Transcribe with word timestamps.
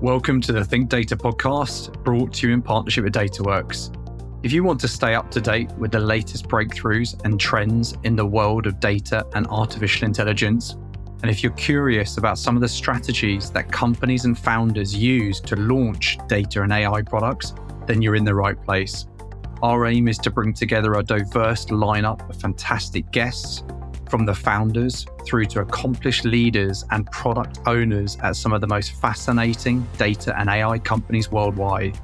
Welcome 0.00 0.40
to 0.42 0.52
the 0.52 0.64
Think 0.64 0.88
Data 0.88 1.14
podcast, 1.14 2.02
brought 2.04 2.32
to 2.36 2.48
you 2.48 2.54
in 2.54 2.62
partnership 2.62 3.04
with 3.04 3.12
DataWorks. 3.12 3.94
If 4.42 4.50
you 4.50 4.64
want 4.64 4.80
to 4.80 4.88
stay 4.88 5.14
up 5.14 5.30
to 5.32 5.42
date 5.42 5.70
with 5.72 5.92
the 5.92 6.00
latest 6.00 6.48
breakthroughs 6.48 7.22
and 7.26 7.38
trends 7.38 7.98
in 8.04 8.16
the 8.16 8.24
world 8.24 8.66
of 8.66 8.80
data 8.80 9.26
and 9.34 9.46
artificial 9.48 10.06
intelligence, 10.06 10.78
and 11.20 11.30
if 11.30 11.42
you're 11.42 11.52
curious 11.52 12.16
about 12.16 12.38
some 12.38 12.56
of 12.56 12.62
the 12.62 12.68
strategies 12.68 13.50
that 13.50 13.70
companies 13.70 14.24
and 14.24 14.38
founders 14.38 14.96
use 14.96 15.38
to 15.42 15.56
launch 15.56 16.16
data 16.28 16.62
and 16.62 16.72
AI 16.72 17.02
products, 17.02 17.52
then 17.86 18.00
you're 18.00 18.16
in 18.16 18.24
the 18.24 18.34
right 18.34 18.58
place. 18.64 19.06
Our 19.62 19.84
aim 19.84 20.08
is 20.08 20.16
to 20.20 20.30
bring 20.30 20.54
together 20.54 20.94
a 20.94 21.02
diverse 21.02 21.66
lineup 21.66 22.26
of 22.30 22.40
fantastic 22.40 23.12
guests 23.12 23.64
from 24.10 24.26
the 24.26 24.34
founders 24.34 25.06
through 25.24 25.44
to 25.44 25.60
accomplished 25.60 26.24
leaders 26.24 26.84
and 26.90 27.06
product 27.12 27.60
owners 27.66 28.18
at 28.22 28.34
some 28.34 28.52
of 28.52 28.60
the 28.60 28.66
most 28.66 29.00
fascinating 29.00 29.86
data 29.96 30.36
and 30.38 30.50
AI 30.50 30.80
companies 30.80 31.30
worldwide. 31.30 31.96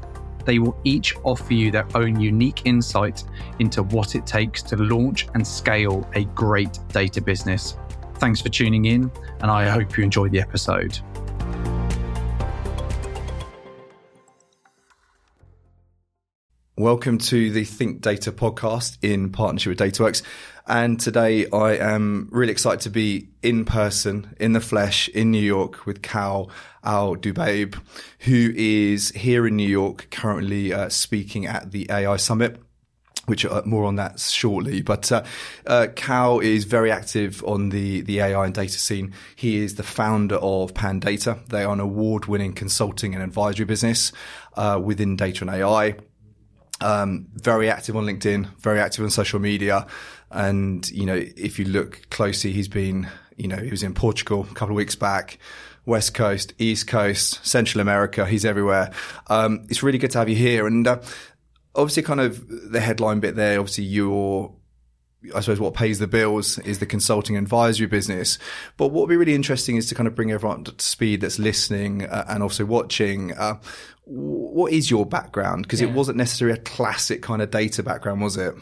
They 0.45 0.61
will 0.61 0.79
each 0.85 1.16
offer 1.25 1.53
you 1.53 1.73
their 1.73 1.87
own 1.97 2.21
unique 2.21 2.63
insight 2.65 3.25
into 3.59 3.83
what 3.83 4.15
it 4.15 4.25
takes 4.25 4.63
to 4.63 4.77
launch 4.77 5.27
and 5.35 5.45
scale 5.45 6.09
a 6.15 6.25
great 6.27 6.79
data 6.89 7.21
business. 7.21 7.77
Thanks 8.15 8.41
for 8.41 8.49
tuning 8.51 8.85
in, 8.85 9.11
and 9.41 9.51
I 9.51 9.69
hope 9.69 9.99
you 9.99 10.05
enjoyed 10.05 10.30
the 10.30 10.41
episode. 10.41 11.01
Welcome 16.79 17.16
to 17.19 17.51
the 17.51 17.65
Think 17.65 18.02
Data 18.02 18.30
podcast 18.30 18.99
in 19.01 19.33
partnership 19.33 19.71
with 19.71 19.79
DataWorks. 19.79 20.23
And 20.69 20.98
today 20.98 21.48
I 21.51 21.77
am 21.77 22.29
really 22.33 22.51
excited 22.51 22.80
to 22.80 22.91
be 22.91 23.29
in 23.41 23.65
person, 23.65 24.34
in 24.41 24.52
the 24.52 24.61
flesh, 24.61 25.09
in 25.09 25.30
New 25.30 25.43
York 25.43 25.87
with 25.87 26.02
Cal 26.02 26.51
Al-Dhubaib, 26.83 27.80
who 28.20 28.52
is 28.57 29.10
here 29.10 29.46
in 29.46 29.54
New 29.57 29.68
York 29.68 30.09
currently 30.10 30.73
uh, 30.73 30.88
speaking 30.88 31.46
at 31.46 31.71
the 31.71 31.87
AI 31.91 32.16
Summit 32.16 32.60
which 33.26 33.45
uh, 33.45 33.60
more 33.65 33.85
on 33.85 33.96
that 33.96 34.21
shortly. 34.21 34.82
But 34.82 35.10
uh, 35.10 35.24
uh, 35.66 35.88
Cal 35.96 36.38
is 36.38 36.63
very 36.63 36.93
active 36.93 37.43
on 37.45 37.71
the 37.71 38.02
the 38.02 38.21
AI 38.21 38.45
and 38.45 38.54
data 38.54 38.79
scene. 38.79 39.13
He 39.35 39.57
is 39.57 39.74
the 39.74 39.82
founder 39.82 40.37
of 40.37 40.74
Pandata. 40.74 41.45
They 41.48 41.65
are 41.65 41.73
an 41.73 41.80
award 41.80 42.26
winning 42.26 42.52
consulting 42.52 43.15
and 43.15 43.24
advisory 43.24 43.65
business 43.65 44.13
uh, 44.54 44.80
within 44.82 45.16
data 45.16 45.43
and 45.43 45.51
AI. 45.51 45.96
Um, 46.80 47.26
very 47.32 47.71
active 47.71 47.96
on 47.96 48.04
LinkedIn, 48.04 48.46
very 48.59 48.80
active 48.80 49.02
on 49.02 49.10
social 49.10 49.41
media. 49.41 49.87
And, 50.30 50.88
you 50.91 51.07
know, 51.07 51.16
if 51.37 51.59
you 51.59 51.65
look 51.65 52.09
closely, 52.10 52.52
he's 52.52 52.69
been, 52.69 53.09
you 53.37 53.49
know, 53.49 53.57
he 53.57 53.71
was 53.71 53.82
in 53.82 53.95
Portugal 53.95 54.46
a 54.51 54.55
couple 54.55 54.74
of 54.74 54.77
weeks 54.77 54.96
back, 54.96 55.38
West 55.85 56.15
Coast, 56.15 56.52
East 56.59 56.87
Coast, 56.87 57.45
Central 57.46 57.80
America. 57.80 58.27
He's 58.27 58.45
everywhere. 58.45 58.93
Um, 59.29 59.66
it's 59.69 59.82
really 59.82 59.99
good 59.99 60.10
to 60.13 60.19
have 60.19 60.29
you 60.29 60.37
here. 60.37 60.66
And, 60.66 60.87
uh, 60.87 61.01
obviously 61.77 62.02
kind 62.02 62.21
of 62.21 62.71
the 62.73 62.80
headline 62.80 63.21
bit 63.21 63.37
there, 63.37 63.60
obviously 63.60 63.85
you're, 63.85 64.53
I 65.34 65.41
suppose 65.41 65.60
what 65.60 65.75
pays 65.75 65.99
the 65.99 66.06
bills 66.06 66.59
is 66.60 66.78
the 66.78 66.87
consulting 66.87 67.37
advisory 67.37 67.87
business. 67.87 68.38
But 68.77 68.88
what 68.88 69.03
would 69.03 69.09
be 69.09 69.16
really 69.16 69.34
interesting 69.34 69.77
is 69.77 69.88
to 69.88 69.94
kind 69.94 70.06
of 70.06 70.15
bring 70.15 70.32
everyone 70.32 70.65
to 70.65 70.75
speed 70.78 71.21
that's 71.21 71.38
listening 71.38 72.04
uh, 72.04 72.25
and 72.28 72.43
also 72.43 72.65
watching. 72.65 73.32
Uh, 73.32 73.60
what 74.04 74.72
is 74.72 74.91
your 74.91 75.04
background? 75.04 75.65
Because 75.65 75.81
yeah. 75.81 75.88
it 75.88 75.94
wasn't 75.94 76.16
necessarily 76.16 76.56
a 76.56 76.62
classic 76.62 77.22
kind 77.22 77.43
of 77.43 77.50
data 77.50 77.82
background, 77.82 78.21
was 78.21 78.37
it? 78.37 78.54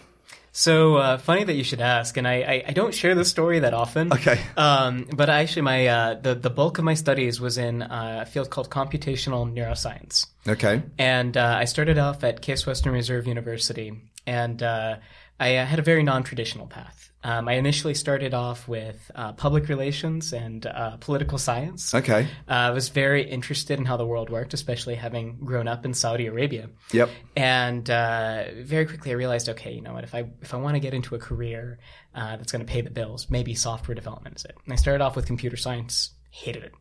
So 0.56 0.98
uh, 0.98 1.18
funny 1.18 1.42
that 1.42 1.54
you 1.54 1.64
should 1.64 1.80
ask, 1.80 2.16
and 2.16 2.28
I, 2.28 2.34
I, 2.34 2.64
I, 2.68 2.72
don't 2.72 2.94
share 2.94 3.16
this 3.16 3.28
story 3.28 3.58
that 3.58 3.74
often. 3.74 4.12
Okay. 4.12 4.40
Um, 4.56 5.08
but 5.12 5.28
actually, 5.28 5.62
my 5.62 5.86
uh, 5.88 6.14
the 6.14 6.36
the 6.36 6.48
bulk 6.48 6.78
of 6.78 6.84
my 6.84 6.94
studies 6.94 7.40
was 7.40 7.58
in 7.58 7.82
uh, 7.82 8.20
a 8.22 8.26
field 8.26 8.50
called 8.50 8.70
computational 8.70 9.52
neuroscience. 9.52 10.26
Okay. 10.46 10.84
And 10.96 11.36
uh, 11.36 11.56
I 11.58 11.64
started 11.64 11.98
off 11.98 12.22
at 12.22 12.40
Case 12.40 12.66
Western 12.66 12.92
Reserve 12.92 13.26
University, 13.26 14.00
and 14.28 14.62
uh, 14.62 14.98
I 15.40 15.56
uh, 15.56 15.66
had 15.66 15.80
a 15.80 15.82
very 15.82 16.04
non 16.04 16.22
traditional 16.22 16.68
path. 16.68 17.10
Um, 17.24 17.48
I 17.48 17.54
initially 17.54 17.94
started 17.94 18.34
off 18.34 18.68
with 18.68 19.10
uh, 19.14 19.32
public 19.32 19.68
relations 19.68 20.34
and 20.34 20.66
uh, 20.66 20.98
political 20.98 21.38
science. 21.38 21.94
Okay. 21.94 22.28
Uh, 22.46 22.52
I 22.52 22.70
was 22.70 22.90
very 22.90 23.22
interested 23.28 23.78
in 23.78 23.86
how 23.86 23.96
the 23.96 24.06
world 24.06 24.28
worked, 24.28 24.52
especially 24.52 24.94
having 24.94 25.38
grown 25.38 25.66
up 25.66 25.86
in 25.86 25.94
Saudi 25.94 26.26
Arabia. 26.26 26.68
Yep. 26.92 27.08
And 27.34 27.88
uh, 27.88 28.44
very 28.58 28.84
quickly 28.84 29.12
I 29.12 29.14
realized, 29.14 29.48
okay, 29.48 29.72
you 29.72 29.80
know 29.80 29.94
what? 29.94 30.04
If 30.04 30.14
I 30.14 30.26
if 30.42 30.52
I 30.52 30.58
want 30.58 30.74
to 30.74 30.80
get 30.80 30.92
into 30.92 31.14
a 31.14 31.18
career 31.18 31.78
uh, 32.14 32.36
that's 32.36 32.52
going 32.52 32.64
to 32.64 32.70
pay 32.70 32.82
the 32.82 32.90
bills, 32.90 33.30
maybe 33.30 33.54
software 33.54 33.94
development 33.94 34.36
is 34.36 34.44
it. 34.44 34.56
And 34.64 34.74
I 34.74 34.76
started 34.76 35.02
off 35.02 35.16
with 35.16 35.26
computer 35.26 35.56
science, 35.56 36.10
hated 36.30 36.64
it. 36.64 36.72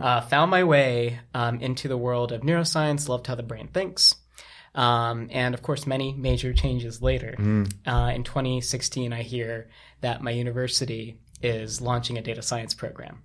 Uh, 0.00 0.20
found 0.20 0.50
my 0.50 0.62
way 0.62 1.20
um, 1.34 1.60
into 1.60 1.88
the 1.88 1.96
world 1.96 2.32
of 2.32 2.42
neuroscience, 2.42 3.08
loved 3.08 3.26
how 3.26 3.34
the 3.34 3.42
brain 3.42 3.68
thinks. 3.68 4.14
Um, 4.74 5.28
and 5.30 5.54
of 5.54 5.62
course, 5.62 5.86
many 5.86 6.12
major 6.12 6.52
changes 6.52 7.02
later. 7.02 7.34
Mm. 7.38 7.72
Uh, 7.86 8.12
in 8.14 8.24
2016, 8.24 9.12
I 9.12 9.22
hear 9.22 9.68
that 10.00 10.22
my 10.22 10.30
university 10.30 11.18
is 11.42 11.80
launching 11.80 12.18
a 12.18 12.22
data 12.22 12.42
science 12.42 12.74
program. 12.74 13.22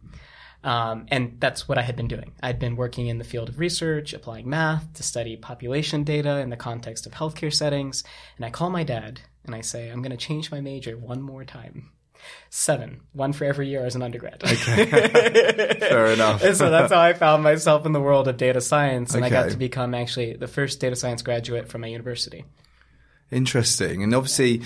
Um, 0.63 1.07
and 1.09 1.37
that's 1.39 1.67
what 1.67 1.77
I 1.77 1.81
had 1.81 1.95
been 1.95 2.07
doing. 2.07 2.31
I'd 2.41 2.59
been 2.59 2.77
working 2.77 3.07
in 3.07 3.17
the 3.17 3.25
field 3.25 3.49
of 3.49 3.59
research, 3.59 4.13
applying 4.13 4.49
math 4.49 4.93
to 4.93 5.03
study 5.03 5.35
population 5.35 6.03
data 6.03 6.37
in 6.37 6.49
the 6.49 6.57
context 6.57 7.05
of 7.05 7.13
healthcare 7.13 7.53
settings. 7.53 8.03
And 8.37 8.45
I 8.45 8.49
call 8.49 8.69
my 8.69 8.83
dad 8.83 9.21
and 9.45 9.53
I 9.53 9.61
say, 9.61 9.89
I'm 9.89 10.01
going 10.01 10.11
to 10.11 10.17
change 10.17 10.51
my 10.51 10.61
major 10.61 10.97
one 10.97 11.21
more 11.21 11.43
time. 11.43 11.91
Seven, 12.49 13.01
one 13.13 13.33
for 13.33 13.45
every 13.45 13.67
year 13.67 13.85
as 13.85 13.95
an 13.95 14.01
undergrad. 14.01 14.43
Okay. 14.43 14.85
Fair 15.79 16.07
enough. 16.07 16.41
so 16.41 16.69
that's 16.69 16.93
how 16.93 17.01
I 17.01 17.13
found 17.13 17.43
myself 17.43 17.85
in 17.85 17.91
the 17.91 18.01
world 18.01 18.27
of 18.27 18.37
data 18.37 18.61
science. 18.61 19.13
And 19.13 19.23
okay. 19.23 19.35
I 19.35 19.43
got 19.43 19.51
to 19.51 19.57
become 19.57 19.93
actually 19.93 20.33
the 20.33 20.47
first 20.47 20.79
data 20.79 20.95
science 20.95 21.21
graduate 21.21 21.67
from 21.67 21.81
my 21.81 21.87
university. 21.87 22.45
Interesting. 23.31 24.03
And 24.03 24.13
obviously, 24.13 24.61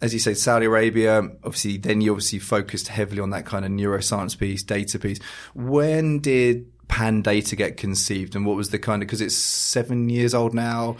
as 0.00 0.12
you 0.12 0.18
said, 0.18 0.36
Saudi 0.36 0.66
Arabia, 0.66 1.18
obviously, 1.44 1.76
then 1.76 2.00
you 2.00 2.10
obviously 2.10 2.40
focused 2.40 2.88
heavily 2.88 3.20
on 3.20 3.30
that 3.30 3.46
kind 3.46 3.64
of 3.64 3.70
neuroscience 3.70 4.36
piece, 4.36 4.62
data 4.62 4.98
piece. 4.98 5.18
When 5.54 6.18
did 6.18 6.66
Pandata 6.92 7.56
get 7.56 7.78
conceived 7.78 8.36
and 8.36 8.44
what 8.44 8.54
was 8.54 8.68
the 8.68 8.78
kind 8.78 9.02
of, 9.02 9.06
because 9.06 9.22
it's 9.22 9.34
seven 9.34 10.10
years 10.10 10.34
old 10.34 10.52
now. 10.52 10.96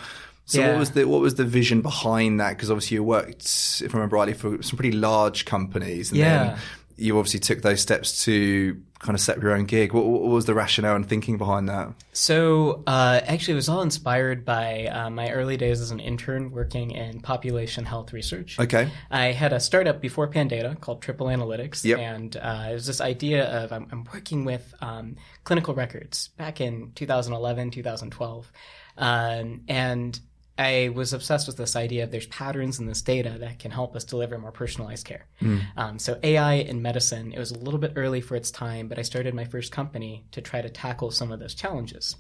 So 0.52 0.60
yeah. 0.60 0.68
what 0.72 0.78
was 0.80 0.90
the 0.90 1.06
what 1.06 1.22
was 1.22 1.36
the 1.36 1.46
vision 1.46 1.80
behind 1.80 2.38
that? 2.40 2.50
Because 2.50 2.70
obviously 2.70 2.96
you 2.96 3.02
worked, 3.04 3.80
if 3.82 3.94
I 3.94 3.96
remember 3.96 4.16
rightly, 4.16 4.34
for 4.34 4.62
some 4.62 4.76
pretty 4.76 4.92
large 4.92 5.46
companies, 5.46 6.10
and 6.10 6.18
yeah. 6.18 6.44
then 6.44 6.58
you 6.98 7.16
obviously 7.18 7.40
took 7.40 7.62
those 7.62 7.80
steps 7.80 8.24
to 8.24 8.78
kind 8.98 9.14
of 9.14 9.20
set 9.20 9.40
your 9.40 9.52
own 9.52 9.64
gig. 9.64 9.94
What, 9.94 10.04
what 10.04 10.20
was 10.20 10.44
the 10.44 10.52
rationale 10.52 10.94
and 10.94 11.08
thinking 11.08 11.38
behind 11.38 11.70
that? 11.70 11.88
So 12.12 12.82
uh, 12.86 13.22
actually, 13.24 13.52
it 13.52 13.56
was 13.56 13.70
all 13.70 13.80
inspired 13.80 14.44
by 14.44 14.88
uh, 14.88 15.08
my 15.08 15.30
early 15.30 15.56
days 15.56 15.80
as 15.80 15.90
an 15.90 16.00
intern 16.00 16.50
working 16.50 16.90
in 16.90 17.20
population 17.20 17.86
health 17.86 18.12
research. 18.12 18.60
Okay, 18.60 18.90
I 19.10 19.32
had 19.32 19.54
a 19.54 19.60
startup 19.60 20.02
before 20.02 20.28
Pandata 20.28 20.78
called 20.78 21.00
Triple 21.00 21.28
Analytics, 21.28 21.82
yep. 21.82 21.98
and 21.98 22.36
uh, 22.36 22.66
it 22.69 22.74
was 22.74 22.86
this 22.86 23.00
idea 23.00 23.46
of 23.46 23.72
I'm, 23.72 23.88
I'm 23.90 24.04
working 24.12 24.44
with 24.44 24.74
um, 24.82 25.16
clinical 25.44 25.74
records 25.74 26.28
back 26.28 26.60
in 26.60 26.92
2011, 26.94 27.70
2012, 27.70 28.52
um, 28.98 29.62
and 29.66 30.20
I 30.58 30.90
was 30.94 31.12
obsessed 31.12 31.46
with 31.46 31.56
this 31.56 31.76
idea 31.76 32.04
of 32.04 32.10
there's 32.10 32.26
patterns 32.26 32.78
in 32.78 32.86
this 32.86 33.00
data 33.00 33.36
that 33.40 33.58
can 33.58 33.70
help 33.70 33.96
us 33.96 34.04
deliver 34.04 34.38
more 34.38 34.52
personalized 34.52 35.06
care. 35.06 35.26
Mm. 35.40 35.62
Um, 35.76 35.98
so 35.98 36.18
AI 36.22 36.54
in 36.54 36.82
medicine, 36.82 37.32
it 37.32 37.38
was 37.38 37.52
a 37.52 37.58
little 37.58 37.80
bit 37.80 37.94
early 37.96 38.20
for 38.20 38.36
its 38.36 38.50
time, 38.50 38.86
but 38.86 38.98
I 38.98 39.02
started 39.02 39.34
my 39.34 39.46
first 39.46 39.72
company 39.72 40.24
to 40.32 40.42
try 40.42 40.60
to 40.60 40.68
tackle 40.68 41.10
some 41.10 41.32
of 41.32 41.40
those 41.40 41.54
challenges. 41.54 42.16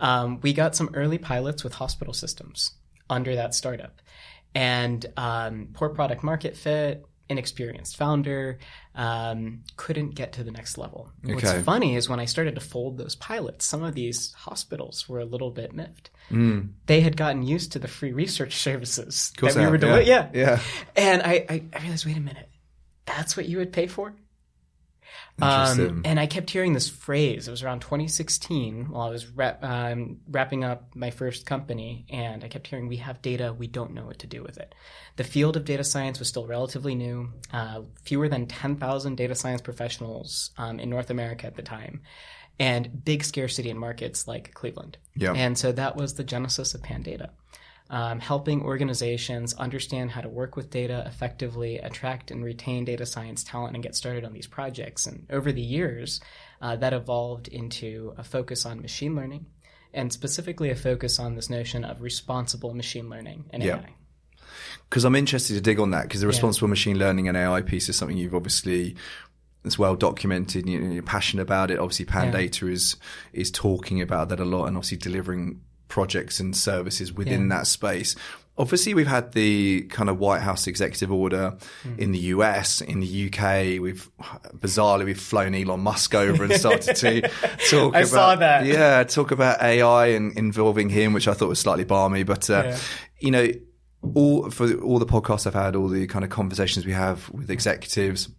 Um, 0.00 0.40
we 0.40 0.54
got 0.54 0.74
some 0.74 0.90
early 0.94 1.18
pilots 1.18 1.62
with 1.62 1.74
hospital 1.74 2.14
systems 2.14 2.72
under 3.10 3.34
that 3.34 3.54
startup, 3.54 4.00
and 4.54 5.04
um, 5.16 5.68
poor 5.74 5.90
product 5.90 6.22
market 6.22 6.56
fit, 6.56 7.04
inexperienced 7.28 7.96
founder, 7.96 8.58
um, 8.96 9.62
couldn't 9.76 10.14
get 10.14 10.32
to 10.34 10.42
the 10.42 10.50
next 10.50 10.78
level. 10.78 11.12
Okay. 11.24 11.34
What's 11.34 11.52
funny 11.62 11.96
is 11.96 12.08
when 12.08 12.18
I 12.18 12.24
started 12.24 12.54
to 12.54 12.60
fold 12.60 12.96
those 12.96 13.14
pilots, 13.14 13.66
some 13.66 13.82
of 13.82 13.94
these 13.94 14.32
hospitals 14.32 15.08
were 15.08 15.20
a 15.20 15.24
little 15.24 15.50
bit 15.50 15.74
miffed. 15.74 16.10
Mm. 16.30 16.70
They 16.86 17.02
had 17.02 17.16
gotten 17.16 17.42
used 17.42 17.72
to 17.72 17.78
the 17.78 17.88
free 17.88 18.12
research 18.12 18.56
services 18.56 19.32
that 19.40 19.54
we 19.54 19.66
were 19.66 19.78
doing. 19.78 20.06
Yeah. 20.06 20.30
yeah. 20.32 20.40
yeah. 20.40 20.60
And 20.96 21.22
I, 21.22 21.46
I, 21.48 21.62
I 21.74 21.82
realized, 21.82 22.06
wait 22.06 22.16
a 22.16 22.20
minute, 22.20 22.48
that's 23.04 23.36
what 23.36 23.46
you 23.46 23.58
would 23.58 23.72
pay 23.72 23.86
for? 23.86 24.14
Um, 25.40 26.02
and 26.04 26.18
I 26.18 26.26
kept 26.26 26.50
hearing 26.50 26.72
this 26.72 26.88
phrase. 26.88 27.46
It 27.46 27.50
was 27.50 27.62
around 27.62 27.80
2016 27.80 28.90
while 28.90 29.08
I 29.08 29.10
was 29.10 29.26
rep, 29.26 29.62
um, 29.62 30.18
wrapping 30.28 30.64
up 30.64 30.94
my 30.94 31.10
first 31.10 31.44
company, 31.44 32.06
and 32.08 32.42
I 32.42 32.48
kept 32.48 32.66
hearing, 32.66 32.88
"We 32.88 32.96
have 32.98 33.20
data, 33.20 33.52
we 33.52 33.66
don't 33.66 33.92
know 33.92 34.06
what 34.06 34.18
to 34.20 34.26
do 34.26 34.42
with 34.42 34.56
it." 34.56 34.74
The 35.16 35.24
field 35.24 35.56
of 35.56 35.64
data 35.64 35.84
science 35.84 36.18
was 36.18 36.28
still 36.28 36.46
relatively 36.46 36.94
new. 36.94 37.32
Uh, 37.52 37.82
fewer 38.02 38.28
than 38.28 38.46
10,000 38.46 39.16
data 39.16 39.34
science 39.34 39.60
professionals 39.60 40.50
um, 40.56 40.80
in 40.80 40.88
North 40.88 41.10
America 41.10 41.46
at 41.46 41.56
the 41.56 41.62
time, 41.62 42.00
and 42.58 43.04
big 43.04 43.22
scarcity 43.22 43.68
in 43.68 43.78
markets 43.78 44.26
like 44.26 44.54
Cleveland. 44.54 44.96
Yeah. 45.14 45.32
And 45.34 45.58
so 45.58 45.72
that 45.72 45.96
was 45.96 46.14
the 46.14 46.24
genesis 46.24 46.74
of 46.74 46.82
Pandata. 46.82 47.30
Um, 47.90 48.20
helping 48.20 48.62
organizations 48.62 49.54
understand 49.54 50.10
how 50.10 50.20
to 50.20 50.28
work 50.28 50.56
with 50.56 50.70
data 50.70 51.04
effectively, 51.06 51.78
attract 51.78 52.30
and 52.30 52.44
retain 52.44 52.84
data 52.84 53.06
science 53.06 53.44
talent, 53.44 53.74
and 53.74 53.82
get 53.82 53.94
started 53.94 54.24
on 54.24 54.32
these 54.32 54.46
projects. 54.46 55.06
And 55.06 55.26
over 55.30 55.52
the 55.52 55.62
years, 55.62 56.20
uh, 56.60 56.76
that 56.76 56.92
evolved 56.92 57.48
into 57.48 58.14
a 58.16 58.24
focus 58.24 58.66
on 58.66 58.80
machine 58.82 59.14
learning 59.14 59.46
and 59.94 60.12
specifically 60.12 60.70
a 60.70 60.76
focus 60.76 61.18
on 61.18 61.34
this 61.34 61.48
notion 61.48 61.84
of 61.84 62.02
responsible 62.02 62.74
machine 62.74 63.08
learning 63.08 63.46
and 63.50 63.62
Yeah. 63.62 63.76
AI. 63.78 63.94
because 64.88 65.04
I'm 65.04 65.16
interested 65.16 65.54
to 65.54 65.60
dig 65.60 65.80
on 65.80 65.90
that 65.90 66.04
because 66.04 66.20
the 66.20 66.26
responsible 66.26 66.68
machine 66.68 66.98
learning 66.98 67.28
and 67.28 67.36
AI 67.36 67.62
piece 67.62 67.88
is 67.88 67.96
something 67.96 68.16
you've 68.16 68.34
obviously 68.34 68.94
it's 69.64 69.78
well 69.78 69.96
documented. 69.96 70.68
You, 70.68 70.80
you're 70.80 71.02
passionate 71.02 71.42
about 71.42 71.72
it. 71.72 71.78
Obviously, 71.80 72.04
Pandata 72.04 72.70
is 72.70 72.96
is 73.32 73.50
talking 73.50 74.00
about 74.00 74.28
that 74.28 74.38
a 74.38 74.44
lot 74.44 74.66
and 74.66 74.76
obviously 74.76 74.96
delivering 74.96 75.60
projects 75.88 76.40
and 76.40 76.56
services 76.56 77.12
within 77.12 77.48
that 77.48 77.66
space. 77.66 78.14
Obviously, 78.58 78.94
we've 78.94 79.06
had 79.06 79.32
the 79.32 79.82
kind 79.90 80.08
of 80.08 80.18
White 80.18 80.40
House 80.40 80.66
executive 80.66 81.12
order 81.12 81.56
Hmm. 81.82 81.94
in 81.98 82.12
the 82.12 82.18
US, 82.34 82.80
in 82.80 83.00
the 83.00 83.06
UK. 83.26 83.78
We've 83.78 84.08
bizarrely 84.56 85.04
we've 85.04 85.20
flown 85.20 85.54
Elon 85.54 85.80
Musk 85.80 86.14
over 86.14 86.44
and 86.44 86.54
started 86.54 86.96
to 86.96 87.20
talk 87.70 87.94
I 87.94 88.00
about 88.00 88.06
saw 88.08 88.34
that. 88.36 88.64
yeah, 88.64 89.04
talk 89.04 89.30
about 89.30 89.60
AI 89.62 90.06
and 90.06 90.32
involving 90.38 90.88
him, 90.88 91.12
which 91.12 91.28
I 91.28 91.34
thought 91.34 91.50
was 91.50 91.58
slightly 91.60 91.84
barmy. 91.84 92.22
But 92.22 92.48
uh, 92.48 92.62
Yeah. 92.64 92.78
you 93.20 93.30
know, 93.30 93.48
all 94.14 94.48
for 94.50 94.72
all 94.80 94.98
the 94.98 95.06
podcasts 95.06 95.46
I've 95.46 95.52
had, 95.54 95.76
all 95.76 95.88
the 95.88 96.06
kind 96.06 96.24
of 96.24 96.30
conversations 96.30 96.86
we 96.86 96.92
have 96.92 97.28
with 97.30 97.50
executives, 97.50 98.30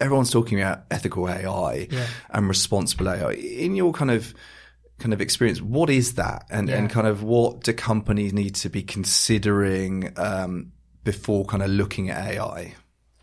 everyone's 0.00 0.30
talking 0.30 0.60
about 0.60 0.84
ethical 0.90 1.28
AI 1.28 1.88
Yeah. 1.90 2.06
and 2.30 2.48
responsible 2.48 3.08
AI. 3.08 3.32
In 3.32 3.74
your 3.76 3.92
kind 3.92 4.10
of 4.12 4.32
kind 5.02 5.12
of 5.12 5.20
experience, 5.20 5.60
what 5.60 5.90
is 5.90 6.14
that, 6.14 6.46
and 6.50 6.68
Yeah. 6.68 6.78
and 6.78 6.88
kind 6.88 7.06
of 7.06 7.22
what 7.22 7.62
do 7.64 7.72
companies 7.72 8.32
need 8.32 8.54
to 8.56 8.68
be 8.70 8.82
considering 8.82 10.12
um, 10.16 10.72
before 11.04 11.44
kind 11.44 11.62
of 11.62 11.70
looking 11.70 12.10
at 12.10 12.26
AI? 12.34 12.74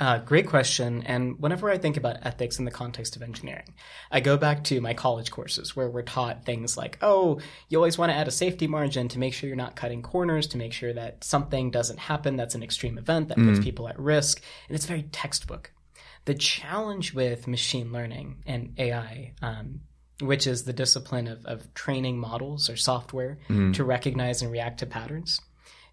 Uh, 0.02 0.18
great 0.20 0.48
question. 0.48 1.04
And 1.04 1.38
whenever 1.40 1.70
I 1.70 1.78
think 1.78 1.98
about 1.98 2.18
ethics 2.22 2.58
in 2.58 2.64
the 2.64 2.72
context 2.72 3.18
of 3.18 3.22
engineering, 3.22 3.74
I 4.10 4.22
go 4.22 4.38
back 4.38 4.64
to 4.66 4.80
my 4.80 4.94
college 4.94 5.30
courses 5.30 5.76
where 5.76 5.90
we're 5.90 6.04
taught 6.04 6.46
things 6.46 6.78
like, 6.78 6.98
oh, 7.02 7.42
you 7.68 7.78
always 7.78 7.98
want 7.98 8.10
to 8.10 8.16
add 8.16 8.28
a 8.28 8.32
safety 8.32 8.66
margin 8.66 9.10
to 9.10 9.20
make 9.20 9.34
sure 9.34 9.48
you're 9.50 9.58
not 9.58 9.76
cutting 9.76 10.02
corners, 10.02 10.48
to 10.48 10.58
make 10.58 10.72
sure 10.72 10.94
that 10.94 11.26
something 11.26 11.70
doesn't 11.70 12.00
happen 12.00 12.38
that's 12.38 12.56
an 12.56 12.64
extreme 12.64 12.98
event 12.98 13.28
that 13.28 13.38
puts 13.38 13.60
people 13.60 13.90
at 13.90 14.00
risk. 14.00 14.42
And 14.70 14.76
it's 14.78 14.86
very 14.86 15.04
textbook. 15.12 15.74
The 16.24 16.34
challenge 16.34 17.14
with 17.14 17.46
machine 17.48 17.92
learning 17.92 18.44
and 18.46 18.76
AI, 18.78 19.34
um, 19.42 19.82
which 20.22 20.48
is 20.48 20.64
the 20.64 20.74
discipline 20.74 21.28
of, 21.28 21.46
of 21.46 21.74
training 21.74 22.18
models 22.18 22.70
or 22.70 22.76
software 22.76 23.40
mm. 23.48 23.74
to 23.74 23.84
recognize 23.84 24.42
and 24.42 24.52
react 24.52 24.80
to 24.80 24.86
patterns, 24.86 25.40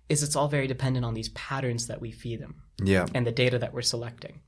is 0.08 0.22
it's 0.22 0.36
all 0.36 0.48
very 0.48 0.66
dependent 0.66 1.04
on 1.04 1.14
these 1.14 1.28
patterns 1.30 1.86
that 1.86 2.00
we 2.00 2.12
feed 2.12 2.40
them 2.40 2.62
Yeah, 2.82 3.06
and 3.14 3.26
the 3.26 3.32
data 3.32 3.58
that 3.58 3.72
we're 3.72 3.82
selecting. 3.82 4.40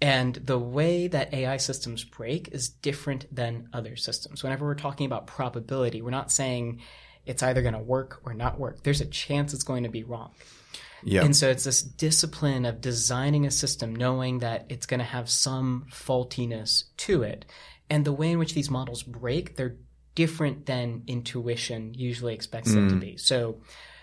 And 0.00 0.34
the 0.36 0.58
way 0.58 1.08
that 1.08 1.34
AI 1.34 1.56
systems 1.56 2.04
break 2.04 2.48
is 2.52 2.68
different 2.68 3.34
than 3.34 3.68
other 3.72 3.96
systems. 3.96 4.44
Whenever 4.44 4.64
we're 4.64 4.74
talking 4.74 5.06
about 5.06 5.26
probability, 5.26 6.02
we're 6.02 6.10
not 6.10 6.30
saying 6.30 6.80
it's 7.26 7.42
either 7.42 7.62
going 7.62 7.74
to 7.74 7.80
work 7.80 8.20
or 8.24 8.32
not 8.32 8.60
work. 8.60 8.84
There's 8.84 9.00
a 9.00 9.06
chance 9.06 9.52
it's 9.52 9.64
going 9.64 9.82
to 9.82 9.88
be 9.88 10.04
wrong. 10.04 10.30
yeah, 11.02 11.24
And 11.24 11.34
so 11.34 11.50
it's 11.50 11.64
this 11.64 11.82
discipline 11.82 12.64
of 12.64 12.80
designing 12.80 13.44
a 13.44 13.50
system, 13.50 13.94
knowing 13.94 14.38
that 14.38 14.66
it's 14.68 14.86
going 14.86 15.00
to 15.00 15.04
have 15.04 15.28
some 15.28 15.86
faultiness 15.90 16.84
to 16.98 17.22
it. 17.24 17.44
And 17.90 18.04
the 18.04 18.12
way 18.12 18.30
in 18.32 18.38
which 18.38 18.54
these 18.54 18.70
models 18.70 19.02
break, 19.02 19.56
they're 19.56 19.76
different 20.14 20.66
than 20.66 21.04
intuition 21.06 21.94
usually 21.94 22.34
expects 22.34 22.72
them 22.74 22.88
to 22.88 22.96
be. 22.96 23.16
So, 23.16 23.60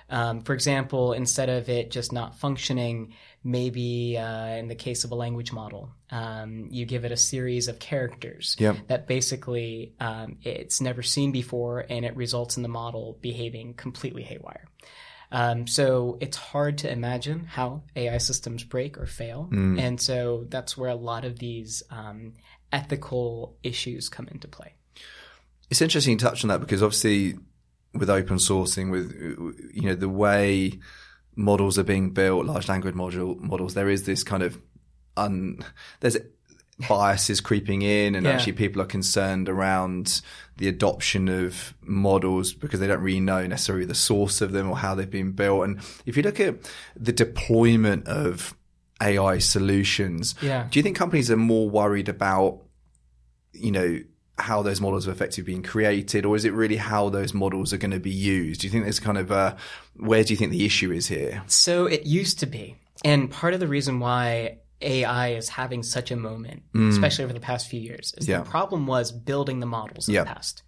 um, 0.10 0.42
for 0.42 0.54
example, 0.54 1.14
instead 1.14 1.50
of 1.50 1.68
it 1.68 1.92
just 1.92 2.14
not 2.14 2.40
functioning, 2.40 3.14
maybe 3.44 4.18
uh, 4.18 4.48
in 4.56 4.68
the 4.68 4.76
case 4.76 5.04
of 5.04 5.12
a 5.12 5.16
language 5.16 5.52
model, 5.52 5.90
um, 6.12 6.68
you 6.72 6.86
give 6.86 7.06
it 7.06 7.12
a 7.12 7.18
series 7.18 7.68
of 7.68 7.80
characters 7.80 8.56
Yep. 8.60 8.88
that 8.88 9.08
basically 9.08 9.94
um, 10.00 10.38
it's 10.44 10.80
never 10.80 11.04
seen 11.04 11.32
before, 11.32 11.86
and 11.90 12.06
it 12.06 12.16
results 12.16 12.56
in 12.58 12.64
the 12.64 12.70
model 12.70 13.18
behaving 13.22 13.74
completely 13.74 14.24
haywire. 14.24 14.66
Um, 15.32 15.66
so 15.68 16.18
it's 16.22 16.38
hard 16.38 16.78
to 16.80 16.92
imagine 16.92 17.44
how 17.46 17.82
AI 17.96 18.20
systems 18.20 18.64
break 18.64 18.98
or 18.98 19.08
fail, 19.08 19.50
and 19.80 20.00
so 20.00 20.46
that's 20.50 20.78
where 20.78 20.92
a 20.92 20.96
lot 20.96 21.26
of 21.26 21.40
these 21.40 21.82
um, 21.90 22.34
ethical 22.76 23.56
issues 23.64 24.10
come 24.10 24.28
into 24.30 24.48
play. 24.48 24.74
it's 25.72 25.82
interesting 25.82 26.12
you 26.14 26.20
touch 26.20 26.44
on 26.44 26.50
that 26.50 26.60
because 26.60 26.84
obviously 26.84 27.36
with 27.94 28.10
open 28.10 28.38
sourcing, 28.38 28.92
with 28.92 29.08
you 29.74 29.84
know 29.88 29.96
the 29.96 30.10
way 30.10 30.80
models 31.38 31.78
are 31.80 31.84
being 31.84 32.10
built, 32.12 32.46
large 32.46 32.68
language 32.70 32.96
module 32.96 33.40
models, 33.40 33.74
there 33.74 33.90
is 33.90 34.04
this 34.04 34.24
kind 34.24 34.44
of 34.44 34.60
un 35.18 35.60
there's 36.02 36.18
biases 36.90 37.40
creeping 37.40 37.82
in, 37.84 38.16
and 38.16 38.26
Yeah. 38.26 38.34
actually 38.34 38.52
people 38.54 38.82
are 38.82 38.86
concerned 38.86 39.48
around 39.48 40.22
the 40.58 40.68
adoption 40.68 41.30
of 41.30 41.74
models 41.82 42.54
because 42.54 42.80
they 42.82 42.88
don't 42.88 43.00
really 43.02 43.22
know 43.22 43.48
necessarily 43.48 43.86
the 43.86 43.96
source 43.96 44.42
of 44.42 44.52
them 44.52 44.70
or 44.70 44.78
how 44.78 44.94
they've 44.94 45.10
been 45.10 45.32
built. 45.32 45.64
And 45.64 45.80
if 46.06 46.18
you 46.18 46.24
look 46.24 46.40
at 46.42 46.56
the 47.00 47.14
deployment 47.14 48.08
of 48.10 48.54
AI 49.02 49.40
solutions, 49.40 50.36
Yeah. 50.42 50.68
do 50.70 50.78
you 50.80 50.84
think 50.84 50.98
companies 50.98 51.32
are 51.32 51.38
more 51.38 51.70
worried 51.70 52.10
about 52.10 52.62
you 53.56 53.72
know 53.72 54.00
how 54.38 54.62
those 54.62 54.82
models 54.82 55.08
are 55.08 55.12
effectively 55.12 55.44
being 55.54 55.64
created 55.64 56.26
or 56.26 56.36
is 56.36 56.44
it 56.44 56.52
really 56.54 56.76
how 56.76 57.08
those 57.10 57.34
models 57.34 57.72
are 57.72 57.78
going 57.78 57.92
to 57.92 58.00
be 58.02 58.12
used 58.12 58.60
do 58.62 58.68
you 58.68 58.72
think 58.72 58.84
there's 58.84 59.00
kind 59.00 59.18
of 59.18 59.32
a 59.32 59.56
where 59.96 60.24
do 60.26 60.34
you 60.34 60.38
think 60.38 60.52
the 60.52 60.66
issue 60.66 60.92
is 60.92 61.08
here 61.08 61.42
So 61.48 61.86
it 61.86 62.06
used 62.06 62.40
to 62.40 62.46
be. 62.46 62.76
And 63.06 63.30
part 63.32 63.54
of 63.54 63.60
the 63.60 63.68
reason 63.68 64.00
why 64.00 64.58
AI 64.82 65.30
is 65.36 65.48
having 65.50 65.84
such 65.84 66.12
a 66.12 66.16
moment, 66.16 66.64
especially 66.76 67.24
over 67.24 67.34
the 67.34 67.40
past 67.40 67.68
few 67.70 67.80
years, 67.80 68.14
is 68.18 68.26
Mm. 68.26 68.30
Yeah. 68.30 68.40
the 68.40 68.50
problem 68.50 68.88
was 68.88 69.12
building 69.12 69.60
the 69.62 69.66
models 69.66 70.08
in 70.08 70.16
Yeah. 70.16 70.24
the 70.24 70.34
past. 70.34 70.64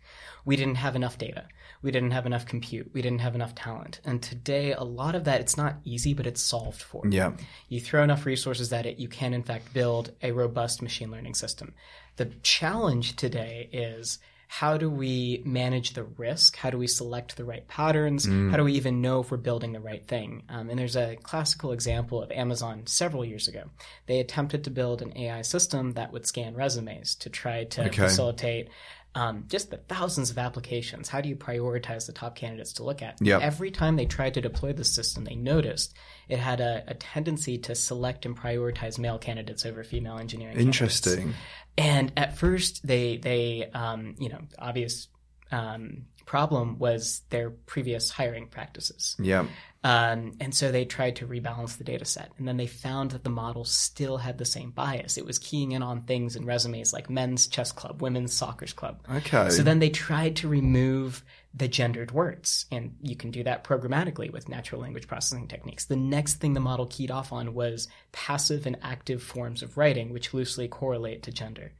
We 0.46 0.56
didn't 0.56 0.76
have 0.76 0.96
enough 0.96 1.18
data. 1.18 1.46
We 1.82 1.92
didn't 1.92 2.12
have 2.12 2.26
enough 2.26 2.46
compute. 2.46 2.92
We 2.94 3.02
didn't 3.02 3.20
have 3.22 3.36
enough 3.36 3.54
talent. 3.54 4.00
And 4.06 4.22
today, 4.22 4.72
a 4.74 4.84
lot 4.84 5.14
of 5.16 5.26
that, 5.26 5.42
it's 5.42 5.58
not 5.58 5.76
easy, 5.84 6.14
but 6.14 6.26
it's 6.26 6.42
solved 6.42 6.82
for. 6.82 7.04
yeah 7.10 7.32
You 7.70 7.80
throw 7.82 8.02
enough 8.04 8.26
resources 8.26 8.72
at 8.74 8.86
it, 8.86 8.98
you 8.98 9.08
can, 9.10 9.34
in 9.34 9.44
fact, 9.44 9.74
build 9.74 10.12
a 10.22 10.32
robust 10.32 10.82
machine 10.82 11.12
learning 11.12 11.36
system. 11.36 11.74
The 12.18 12.26
challenge 12.44 13.16
today 13.16 13.70
is 13.72 14.20
how 14.50 14.78
do 14.78 14.90
we 14.90 15.42
manage 15.46 15.94
the 15.94 16.06
risk? 16.06 16.56
How 16.56 16.70
do 16.70 16.78
we 16.78 16.88
select 16.88 17.36
the 17.36 17.44
right 17.44 17.68
patterns? 17.68 18.26
How 18.26 18.56
do 18.58 18.64
we 18.64 18.74
even 18.74 19.02
know 19.02 19.20
if 19.20 19.30
we're 19.30 19.38
building 19.38 19.74
the 19.74 19.82
right 19.82 20.06
thing? 20.08 20.44
Um, 20.50 20.70
and 20.70 20.80
there's 20.80 20.96
a 20.96 21.18
classical 21.18 21.74
example 21.74 22.24
of 22.24 22.32
Amazon 22.32 22.84
several 22.88 23.26
years 23.26 23.48
ago. 23.50 23.64
They 24.06 24.20
attempted 24.20 24.64
to 24.64 24.70
build 24.72 25.02
an 25.02 25.16
AI 25.18 25.42
system 25.42 25.92
that 25.94 26.14
would 26.14 26.26
scan 26.26 26.56
resumes 26.56 27.14
to 27.16 27.30
try 27.30 27.66
to 27.66 27.88
Okay. 27.88 28.04
facilitate 28.04 28.70
um, 29.16 29.46
just 29.48 29.72
the 29.72 29.78
thousands 29.78 30.30
of 30.30 30.38
applications. 30.38 31.10
How 31.10 31.22
do 31.22 31.30
you 31.30 31.36
prioritize 31.36 32.06
the 32.06 32.14
top 32.14 32.36
candidates 32.36 32.74
to 32.74 32.84
look 32.84 33.02
at? 33.02 33.18
Yep. 33.22 33.42
Every 33.42 33.72
time 33.72 33.96
they 33.96 34.06
tried 34.06 34.36
to 34.36 34.42
deploy 34.42 34.74
the 34.74 34.84
system, 34.84 35.24
they 35.24 35.36
noticed 35.36 35.96
it 36.28 36.40
had 36.40 36.60
a, 36.60 36.84
a 36.88 36.94
tendency 36.94 37.58
to 37.60 37.76
select 37.76 38.26
and 38.26 38.38
prioritize 38.38 39.00
male 39.00 39.18
candidates 39.18 39.66
over 39.66 39.84
female 39.84 40.18
engineering. 40.18 40.56
candidates. 40.56 40.80
interesting 41.08 41.34
And 41.78 42.12
at 42.18 42.38
first, 42.38 42.86
they 42.86 43.18
they 43.18 43.70
um, 43.74 44.16
you 44.20 44.30
know 44.30 44.40
obvious 44.58 45.08
um, 45.52 46.06
problem 46.26 46.78
was 46.80 47.22
their 47.30 47.52
previous 47.52 48.10
hiring 48.10 48.48
practices. 48.48 49.16
yeah 49.20 49.46
Um, 49.84 50.34
and 50.40 50.54
so 50.54 50.72
they 50.72 50.86
tried 50.86 51.18
to 51.18 51.28
rebalance 51.28 51.78
the 51.78 51.84
data 51.84 52.04
set. 52.04 52.32
And 52.38 52.48
then 52.48 52.58
they 52.58 52.68
found 52.68 53.12
that 53.12 53.24
the 53.24 53.30
model 53.30 53.64
still 53.64 54.18
had 54.18 54.38
the 54.38 54.46
same 54.46 54.72
bias. 54.72 55.18
It 55.18 55.26
was 55.26 55.38
keying 55.40 55.72
in 55.72 55.84
on 55.84 56.02
things 56.02 56.36
in 56.36 56.46
resumes 56.46 56.94
like 56.94 57.10
men's 57.10 57.48
chess 57.48 57.72
club, 57.72 58.02
women's 58.02 58.34
soccer 58.34 58.66
club. 58.66 59.02
okay 59.10 59.50
So 59.50 59.64
then 59.64 59.80
they 59.80 59.90
tried 59.90 60.36
to 60.38 60.48
remove 60.48 61.24
the 61.54 61.68
gendered 61.68 62.12
words. 62.12 62.66
And 62.72 62.96
you 63.02 63.16
can 63.16 63.32
do 63.32 63.44
that 63.44 63.64
programmatically 63.64 64.32
with 64.32 64.50
natural 64.50 64.82
language 64.82 65.08
processing 65.08 65.48
techniques. 65.48 65.86
The 65.86 65.96
next 65.96 66.36
thing 66.36 66.54
the 66.54 66.60
model 66.60 66.88
keyed 66.88 67.12
off 67.12 67.32
on 67.32 67.54
was 67.54 67.88
passive 68.12 68.66
and 68.66 68.78
active 68.82 69.22
forms 69.24 69.62
of 69.62 69.78
writing, 69.78 70.12
which 70.12 70.34
loosely 70.34 70.68
correlate 70.68 71.24
to 71.24 71.32
gender. 71.32 71.72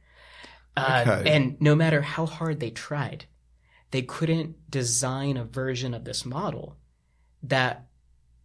Uh, 0.76 1.04
Okay. 1.06 1.30
And 1.34 1.60
no 1.60 1.74
matter 1.74 2.00
how 2.02 2.26
hard 2.26 2.60
they 2.60 2.70
tried, 2.70 3.24
they 3.90 4.02
couldn't 4.02 4.70
design 4.70 5.36
a 5.36 5.44
version 5.44 5.94
of 5.94 6.04
this 6.04 6.24
model 6.24 6.76
that 7.42 7.87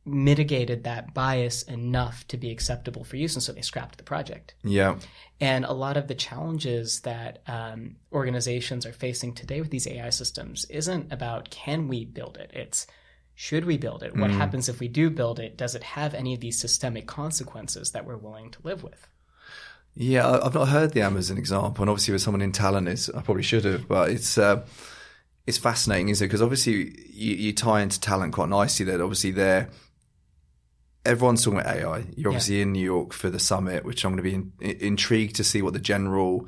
mitigated 0.06 0.84
that 0.84 1.14
bias 1.14 1.64
enough 1.64 2.28
to 2.28 2.38
be 2.38 2.52
acceptable 2.52 3.04
for 3.04 3.16
use. 3.16 3.36
And 3.36 3.44
so 3.44 3.54
they 3.54 3.62
scrapped 3.62 3.98
the 3.98 4.04
project. 4.04 4.54
yeah 4.64 4.98
And 5.40 5.66
a 5.66 5.74
lot 5.74 5.98
of 5.98 6.08
the 6.08 6.16
challenges 6.16 7.02
that 7.02 7.42
um, 7.48 7.96
organizations 8.12 8.86
are 8.86 8.94
facing 8.94 9.34
today 9.34 9.62
with 9.62 9.70
these 9.70 9.88
AI 9.88 10.10
systems 10.10 10.66
isn't 10.66 11.12
about 11.12 11.50
can 11.50 11.88
we 11.88 12.06
build 12.06 12.38
it? 12.38 12.52
It's 12.54 12.88
should 13.36 13.66
we 13.66 13.78
build 13.78 14.04
it? 14.04 14.16
What 14.16 14.30
happens 14.30 14.70
if 14.70 14.80
we 14.80 14.88
do 14.88 15.10
build 15.10 15.40
it? 15.40 15.58
Does 15.58 15.74
it 15.74 15.82
have 15.82 16.14
any 16.14 16.36
of 16.36 16.40
these 16.40 16.60
systemic 16.60 17.08
consequences 17.08 17.92
that 17.92 18.06
we're 18.06 18.18
willing 18.18 18.52
to 18.52 18.60
live 18.64 18.84
with? 18.84 19.08
yeah 19.96 20.40
i've 20.44 20.56
not 20.56 20.70
heard 20.70 20.92
the 20.94 21.02
amazon 21.02 21.38
example 21.38 21.84
and 21.84 21.90
obviously 21.92 22.12
with 22.12 22.22
someone 22.24 22.42
in 22.42 22.52
talent 22.52 22.88
is 22.88 23.12
i 23.12 23.22
probably 23.22 23.44
should 23.44 23.64
have 23.64 23.88
but 23.88 24.10
it's 24.10 24.40
uh 24.40 24.66
it's 25.46 25.58
fascinating, 25.58 26.10
isn't 26.10 26.24
it? 26.24 26.28
Because 26.28 26.42
obviously 26.42 26.96
you, 27.12 27.36
you 27.36 27.54
tie 27.54 27.82
into 27.82 28.00
talent 28.00 28.34
quite 28.34 28.50
nicely. 28.50 28.86
That 28.86 29.02
obviously 29.02 29.32
they're 29.32 29.70
everyone's 31.06 31.44
talking 31.44 31.60
about 31.60 31.76
AI. 31.76 32.06
You're 32.16 32.30
obviously 32.32 32.62
in 32.62 32.72
New 32.72 32.84
York 32.84 33.14
for 33.14 33.30
the 33.30 33.40
summit, 33.40 33.84
which 33.86 34.04
I'm 34.06 34.16
going 34.16 34.24
to 34.24 34.30
be 34.30 34.36
in, 34.36 34.78
intrigued 34.80 35.36
to 35.38 35.44
see 35.44 35.62
what 35.62 35.74
the 35.74 35.80
general 35.80 36.48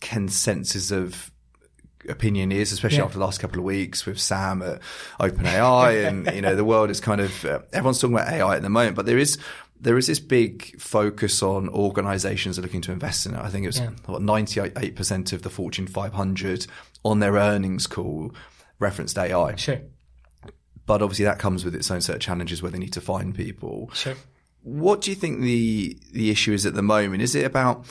consensus 0.00 0.90
of 0.90 1.30
opinion 2.08 2.52
is, 2.52 2.72
especially 2.72 2.98
Yeah. 2.98 3.04
after 3.04 3.18
the 3.18 3.24
last 3.24 3.40
couple 3.40 3.58
of 3.58 3.64
weeks 3.64 4.06
with 4.06 4.18
Sam 4.20 4.62
at 4.62 4.80
OpenAI, 5.20 6.06
and 6.08 6.26
you 6.34 6.40
know 6.42 6.54
the 6.54 6.64
world 6.64 6.90
is 6.90 7.00
kind 7.00 7.20
of 7.20 7.44
uh, 7.44 7.60
everyone's 7.72 8.00
talking 8.00 8.16
about 8.16 8.32
AI 8.32 8.56
at 8.56 8.62
the 8.62 8.70
moment, 8.70 8.96
but 8.96 9.06
there 9.06 9.18
is 9.18 9.38
there 9.80 9.96
is 9.98 10.06
this 10.08 10.18
big 10.18 10.80
focus 10.80 11.40
on 11.42 11.68
organisations 11.68 12.56
that 12.56 12.62
are 12.62 12.66
looking 12.66 12.80
to 12.82 12.90
invest 12.92 13.26
in 13.26 13.34
it. 13.34 13.40
I 13.40 13.48
think 13.48 13.64
it 13.64 13.68
was 13.68 13.78
Yeah. 13.78 13.90
what 14.06 14.22
98 14.22 14.96
percent 14.96 15.32
of 15.32 15.42
the 15.42 15.50
Fortune 15.50 15.86
500 15.86 16.66
on 17.04 17.20
their 17.20 17.34
earnings 17.34 17.86
call 17.86 18.32
referenced 18.80 19.18
AI, 19.18 19.56
Sure, 19.56 19.80
but 20.88 21.02
obviously 21.02 21.26
that 21.26 21.38
comes 21.38 21.64
with 21.64 21.74
its 21.74 21.90
own 21.90 22.00
set 22.00 22.16
of 22.16 22.20
challenges 22.20 22.62
where 22.62 22.72
they 22.72 22.78
need 22.78 22.94
to 22.94 23.00
find 23.00 23.34
people. 23.34 23.90
sure. 23.92 24.16
What 24.62 25.02
do 25.02 25.10
you 25.10 25.14
think 25.14 25.40
the 25.40 25.96
the 26.12 26.30
issue 26.30 26.52
is 26.52 26.66
at 26.66 26.74
the 26.74 26.82
moment? 26.82 27.22
Is 27.22 27.34
it 27.36 27.44
about 27.44 27.86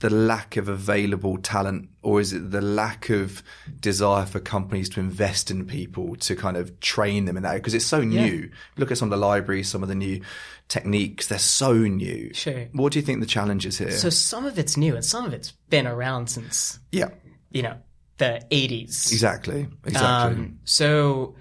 the 0.00 0.10
lack 0.10 0.56
of 0.56 0.68
available 0.68 1.38
talent, 1.38 1.88
or 2.02 2.20
is 2.20 2.32
it 2.32 2.50
the 2.50 2.60
lack 2.60 3.08
of 3.10 3.42
desire 3.80 4.26
for 4.26 4.40
companies 4.40 4.88
to 4.90 5.00
invest 5.00 5.50
in 5.50 5.66
people 5.66 6.16
to 6.16 6.34
kind 6.34 6.56
of 6.56 6.78
train 6.80 7.26
them 7.26 7.36
in 7.36 7.42
that? 7.42 7.54
Because 7.54 7.74
it's 7.74 7.86
so 7.86 8.02
new. 8.02 8.50
Look 8.76 8.90
at 8.90 8.98
some 8.98 9.12
of 9.12 9.18
the 9.18 9.24
libraries, 9.24 9.68
some 9.68 9.82
of 9.82 9.88
the 9.88 9.94
new 9.94 10.20
techniques; 10.68 11.26
they're 11.26 11.38
so 11.38 11.72
new. 11.74 12.32
Sure. 12.34 12.68
What 12.72 12.92
do 12.92 12.98
you 12.98 13.04
think 13.04 13.20
the 13.20 13.26
challenge 13.26 13.66
is 13.66 13.78
here? 13.78 13.92
So 13.92 14.10
some 14.10 14.46
of 14.46 14.58
it's 14.58 14.76
new, 14.76 14.94
and 14.94 15.04
some 15.04 15.24
of 15.24 15.32
it's 15.32 15.52
been 15.68 15.86
around 15.86 16.28
since 16.28 16.78
yeah, 16.92 17.10
you 17.50 17.62
know 17.62 17.76
the 18.18 18.44
'80s. 18.50 19.12
exactly, 19.12 19.68
exactly. 19.84 20.44
Um, 20.44 20.58
so, 20.64 21.34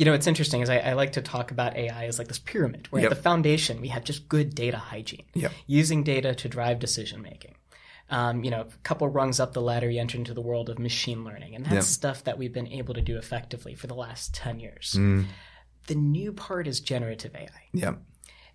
you 0.00 0.06
know, 0.06 0.14
it's 0.14 0.26
interesting 0.26 0.62
is 0.62 0.70
I, 0.70 0.78
I 0.78 0.92
like 0.94 1.12
to 1.12 1.20
talk 1.20 1.50
about 1.50 1.76
AI 1.76 2.06
as 2.06 2.18
like 2.18 2.28
this 2.28 2.38
pyramid, 2.38 2.88
where 2.90 3.02
Yep. 3.02 3.10
at 3.12 3.16
the 3.18 3.22
foundation 3.22 3.82
we 3.82 3.88
have 3.88 4.02
just 4.02 4.28
good 4.30 4.54
data 4.54 4.78
hygiene, 4.78 5.26
Yep. 5.34 5.52
using 5.66 6.02
data 6.02 6.34
to 6.34 6.48
drive 6.48 6.78
decision 6.78 7.20
making. 7.20 7.54
Um, 8.08 8.42
you 8.42 8.50
know, 8.50 8.62
a 8.62 8.66
couple 8.82 9.06
rungs 9.08 9.38
up 9.38 9.52
the 9.52 9.60
ladder, 9.60 9.90
you 9.90 10.00
enter 10.00 10.16
into 10.16 10.32
the 10.32 10.40
world 10.40 10.70
of 10.70 10.78
machine 10.78 11.22
learning, 11.22 11.54
and 11.54 11.64
that's 11.66 11.74
Yep. 11.74 11.82
stuff 11.84 12.24
that 12.24 12.38
we've 12.38 12.52
been 12.52 12.66
able 12.68 12.94
to 12.94 13.02
do 13.02 13.18
effectively 13.18 13.74
for 13.74 13.86
the 13.88 13.94
last 13.94 14.32
ten 14.34 14.58
years. 14.58 14.94
Mm. 14.96 15.26
The 15.86 15.94
new 15.96 16.32
part 16.32 16.66
is 16.66 16.80
generative 16.80 17.34
AI 17.36 17.48
yeah, 17.74 17.94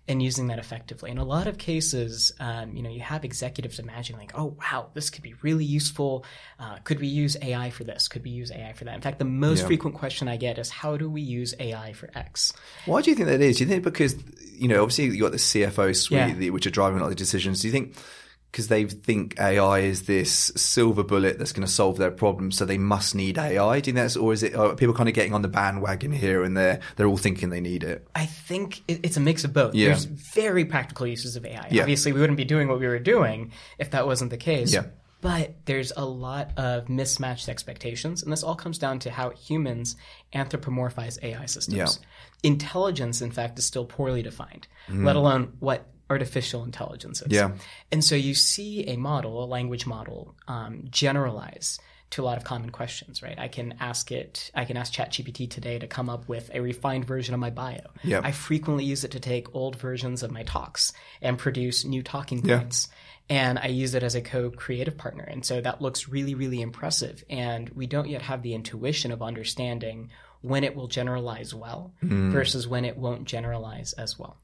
and 0.08 0.22
using 0.22 0.46
that 0.48 0.58
effectively. 0.58 1.10
In 1.10 1.18
a 1.18 1.24
lot 1.24 1.46
of 1.46 1.58
cases, 1.58 2.32
um, 2.38 2.76
you 2.76 2.82
know, 2.82 2.90
you 2.90 3.00
have 3.00 3.24
executives 3.24 3.78
imagining 3.78 4.20
like, 4.20 4.38
"Oh, 4.38 4.56
wow, 4.60 4.90
this 4.94 5.10
could 5.10 5.22
be 5.22 5.34
really 5.42 5.64
useful. 5.64 6.24
Uh, 6.60 6.76
could 6.84 7.00
we 7.00 7.08
use 7.08 7.36
AI 7.42 7.70
for 7.70 7.84
this? 7.84 8.06
Could 8.08 8.22
we 8.24 8.30
use 8.30 8.50
AI 8.52 8.72
for 8.72 8.84
that?" 8.84 8.94
In 8.94 9.00
fact, 9.00 9.18
the 9.18 9.24
most 9.24 9.60
Yeah. 9.60 9.66
frequent 9.66 9.96
question 9.96 10.28
I 10.28 10.36
get 10.36 10.58
is, 10.58 10.70
"How 10.70 10.96
do 10.96 11.10
we 11.10 11.20
use 11.22 11.54
AI 11.58 11.92
for 11.92 12.10
X?" 12.14 12.52
Why 12.84 13.02
do 13.02 13.10
you 13.10 13.16
think 13.16 13.28
that 13.28 13.40
is? 13.40 13.58
Do 13.58 13.64
you 13.64 13.70
think 13.70 13.82
because 13.84 14.16
you 14.58 14.68
know, 14.68 14.82
obviously 14.82 15.04
you 15.04 15.20
got 15.20 15.32
the 15.32 15.38
CFO 15.38 15.92
suite, 15.92 16.36
Yeah. 16.38 16.48
which 16.50 16.66
are 16.66 16.70
driving 16.70 16.98
a 16.98 17.02
lot 17.02 17.06
of 17.06 17.10
the 17.10 17.16
decisions. 17.16 17.60
Do 17.60 17.68
you 17.68 17.72
think 17.72 17.94
because 18.56 18.68
they 18.68 18.86
think 18.86 19.38
AI 19.38 19.80
is 19.80 20.04
this 20.04 20.50
silver 20.56 21.02
bullet 21.02 21.38
that's 21.38 21.52
going 21.52 21.66
to 21.66 21.70
solve 21.70 21.98
their 21.98 22.10
problems, 22.10 22.56
so 22.56 22.64
they 22.64 22.78
must 22.78 23.14
need 23.14 23.36
AI? 23.36 23.80
Do 23.80 23.90
you 23.90 23.92
think 23.92 23.96
that's, 23.96 24.16
or 24.16 24.32
is 24.32 24.42
it 24.42 24.54
are 24.54 24.74
people 24.74 24.94
kind 24.94 25.10
of 25.10 25.14
getting 25.14 25.34
on 25.34 25.42
the 25.42 25.48
bandwagon 25.48 26.10
here 26.10 26.42
and 26.42 26.56
there? 26.56 26.80
They're 26.96 27.06
all 27.06 27.18
thinking 27.18 27.50
they 27.50 27.60
need 27.60 27.84
it. 27.84 28.08
I 28.14 28.24
think 28.24 28.82
it's 28.88 29.18
a 29.18 29.20
mix 29.20 29.44
of 29.44 29.52
both. 29.52 29.74
Yeah. 29.74 29.88
There's 29.88 30.06
very 30.06 30.64
practical 30.64 31.06
uses 31.06 31.36
of 31.36 31.44
AI. 31.44 31.68
Yeah. 31.70 31.82
Obviously, 31.82 32.14
we 32.14 32.20
wouldn't 32.20 32.38
be 32.38 32.46
doing 32.46 32.66
what 32.66 32.80
we 32.80 32.86
were 32.86 32.98
doing 32.98 33.52
if 33.78 33.90
that 33.90 34.06
wasn't 34.06 34.30
the 34.30 34.38
case. 34.38 34.72
Yeah. 34.72 34.84
But 35.20 35.66
there's 35.66 35.92
a 35.94 36.06
lot 36.06 36.52
of 36.56 36.88
mismatched 36.88 37.50
expectations, 37.50 38.22
and 38.22 38.32
this 38.32 38.42
all 38.42 38.54
comes 38.54 38.78
down 38.78 39.00
to 39.00 39.10
how 39.10 39.32
humans 39.32 39.96
anthropomorphize 40.34 41.22
AI 41.22 41.44
systems. 41.44 41.76
Yeah. 41.76 41.88
Intelligence, 42.42 43.20
in 43.20 43.32
fact, 43.32 43.58
is 43.58 43.66
still 43.66 43.84
poorly 43.84 44.22
defined, 44.22 44.66
let 44.88 45.14
mm. 45.14 45.16
alone 45.16 45.52
what 45.58 45.86
artificial 46.08 46.64
intelligence. 46.64 47.22
Mm. 47.22 47.32
Yeah. 47.32 47.50
And 47.92 48.04
so 48.04 48.14
you 48.14 48.34
see 48.34 48.86
a 48.88 48.96
model, 48.96 49.42
a 49.42 49.46
language 49.46 49.86
model, 49.86 50.34
um, 50.48 50.84
generalize 50.90 51.78
to 52.10 52.22
a 52.22 52.24
lot 52.24 52.38
of 52.38 52.44
common 52.44 52.70
questions, 52.70 53.20
right? 53.20 53.36
I 53.36 53.48
can 53.48 53.74
ask 53.80 54.12
it, 54.12 54.52
I 54.54 54.64
can 54.64 54.76
ask 54.76 54.92
ChatGPT 54.92 55.50
today 55.50 55.80
to 55.80 55.88
come 55.88 56.08
up 56.08 56.28
with 56.28 56.48
a 56.54 56.60
refined 56.60 57.04
version 57.04 57.34
of 57.34 57.40
my 57.40 57.50
bio. 57.50 57.80
Yeah. 58.04 58.20
I 58.22 58.30
frequently 58.30 58.84
use 58.84 59.02
it 59.02 59.10
to 59.10 59.20
take 59.20 59.52
old 59.56 59.74
versions 59.76 60.22
of 60.22 60.30
my 60.30 60.44
talks 60.44 60.92
and 61.20 61.36
produce 61.36 61.84
new 61.84 62.04
talking 62.04 62.44
Yeah. 62.46 62.58
points. 62.60 62.88
And 63.28 63.58
I 63.58 63.66
use 63.66 63.94
it 63.96 64.04
as 64.04 64.14
a 64.14 64.20
co-creative 64.20 64.96
partner. 64.96 65.24
And 65.24 65.44
so 65.44 65.60
that 65.60 65.82
looks 65.82 66.08
really, 66.08 66.36
really 66.36 66.60
impressive. 66.62 67.24
And 67.28 67.68
we 67.70 67.88
don't 67.88 68.08
yet 68.08 68.22
have 68.22 68.42
the 68.42 68.54
intuition 68.54 69.10
of 69.10 69.20
understanding 69.20 70.10
when 70.42 70.62
it 70.62 70.76
will 70.76 70.86
generalize 70.86 71.52
well 71.52 71.92
Mm. 72.04 72.30
versus 72.30 72.68
when 72.68 72.84
it 72.84 72.96
won't 72.96 73.24
generalize 73.24 73.94
as 73.94 74.16
well. 74.16 74.36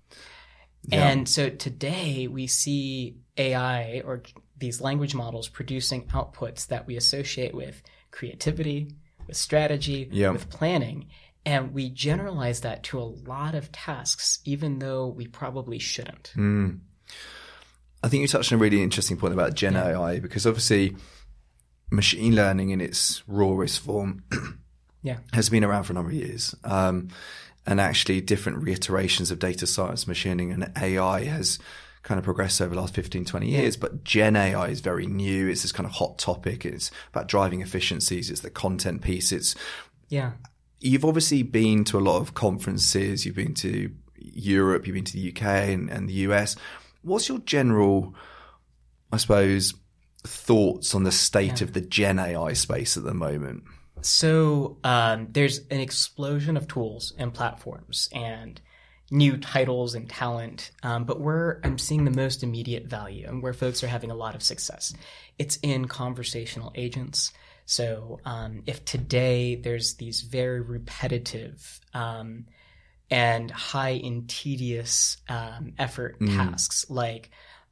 And 0.91 1.29
so 1.29 1.49
today 1.49 2.27
we 2.27 2.47
see 2.49 3.17
AI 3.37 4.03
or 4.05 4.23
these 4.59 4.81
language 4.81 5.15
models 5.15 5.49
producing 5.49 6.07
outputs 6.09 6.67
that 6.69 6.87
we 6.87 6.97
associate 6.97 7.55
with 7.55 7.83
creativity, 8.11 8.89
with 9.27 9.37
strategy, 9.37 10.09
Yeah. 10.11 10.31
with 10.31 10.51
planning. 10.51 11.07
And 11.45 11.73
we 11.73 11.89
generalize 11.89 12.61
that 12.61 12.83
to 12.85 13.01
a 13.01 13.03
lot 13.05 13.55
of 13.55 13.71
tasks, 13.73 14.41
even 14.45 14.79
though 14.79 15.07
we 15.09 15.27
probably 15.27 15.79
shouldn't. 15.79 16.33
Mm. 16.37 16.81
I 18.03 18.09
think 18.09 18.21
you 18.23 18.29
touched 18.29 18.53
on 18.53 18.59
a 18.59 18.61
really 18.61 18.83
interesting 18.83 19.17
point 19.17 19.35
about 19.35 19.55
Gen 19.55 19.77
AI 19.77 20.19
because 20.21 20.47
obviously 20.47 20.97
machine 21.91 22.35
learning 22.35 22.71
in 22.71 22.81
its 22.81 23.23
rawest 23.29 23.81
form 23.81 24.25
Yeah. 25.03 25.19
has 25.33 25.49
been 25.51 25.65
around 25.65 25.85
for 25.85 25.93
a 25.93 25.95
number 25.95 26.11
of 26.11 26.17
years. 26.17 26.55
Um, 26.65 27.09
and 27.67 27.81
actually 27.81 28.21
different 28.21 28.63
reiterations 28.63 29.31
of 29.31 29.39
data 29.39 29.67
science, 29.67 30.07
machining 30.07 30.53
and 30.53 30.73
AI 30.77 31.25
has 31.25 31.59
kind 32.03 32.19
of 32.19 32.25
progressed 32.25 32.61
over 32.61 32.75
the 32.75 32.81
last 32.81 32.95
15, 32.95 33.25
20 33.25 33.49
years. 33.49 33.77
But 33.77 34.03
Gen 34.03 34.35
AI 34.35 34.69
is 34.69 34.81
very 34.81 35.07
new. 35.07 35.47
It's 35.49 35.63
this 35.63 35.71
kind 35.73 35.87
of 35.87 35.93
hot 35.93 36.19
topic. 36.19 36.65
It's 36.67 36.91
about 37.11 37.29
driving 37.29 37.61
efficiencies. 37.61 38.29
It's 38.31 38.41
the 38.41 38.51
content 38.51 39.03
piece. 39.03 39.31
It's, 39.31 39.55
Yeah. 40.09 40.33
you've 40.81 41.05
obviously 41.05 41.45
been 41.45 41.85
to 41.85 41.99
a 41.99 42.01
lot 42.01 42.21
of 42.21 42.35
conferences. 42.35 43.25
You've 43.25 43.37
been 43.37 43.55
to 43.55 43.93
Europe. 44.17 44.87
You've 44.87 44.95
been 44.95 45.05
to 45.05 45.13
the 45.13 45.29
UK 45.31 45.43
and, 45.71 45.89
and 45.91 46.09
the 46.09 46.15
US. 46.27 46.57
What's 47.03 47.29
your 47.29 47.39
general, 47.39 48.15
I 49.13 49.19
suppose, 49.19 49.75
thoughts 50.25 50.95
on 50.97 51.05
the 51.05 51.13
state 51.13 51.61
of 51.61 51.73
the 51.73 51.81
Gen 51.81 52.19
AI 52.19 52.53
space 52.55 52.97
at 52.97 53.05
the 53.05 53.15
moment? 53.15 53.63
So 54.03 54.79
um, 54.85 55.29
there's 55.31 55.59
an 55.71 55.81
explosion 55.81 56.57
of 56.57 56.69
tools 56.69 57.13
and 57.19 57.33
platforms 57.33 58.09
and 58.13 58.61
new 59.11 59.37
titles 59.37 59.95
and 59.95 60.09
talent. 60.09 60.71
Um, 60.83 61.05
but 61.05 61.21
where 61.21 61.61
I'm 61.65 61.79
seeing 61.79 62.05
the 62.05 62.11
most 62.11 62.43
immediate 62.43 62.87
value 62.87 63.27
and 63.29 63.43
where 63.43 63.53
folks 63.53 63.85
are 63.85 63.89
having 63.89 64.11
a 64.11 64.15
lot 64.15 64.35
of 64.35 64.43
success, 64.43 64.95
it's 65.39 65.59
in 65.63 65.87
conversational 65.87 66.73
agents. 66.75 67.33
So 67.67 68.21
um, 68.25 68.63
if 68.67 68.85
today 68.85 69.57
there's 69.57 69.95
these 69.95 70.23
very 70.23 70.61
repetitive 70.61 71.81
um, 71.95 72.47
and 73.11 73.51
high 73.51 73.91
in 73.91 74.27
tedious 74.27 75.19
um, 75.29 75.75
effort 75.79 76.17
tasks 76.27 76.87
like 76.89 77.31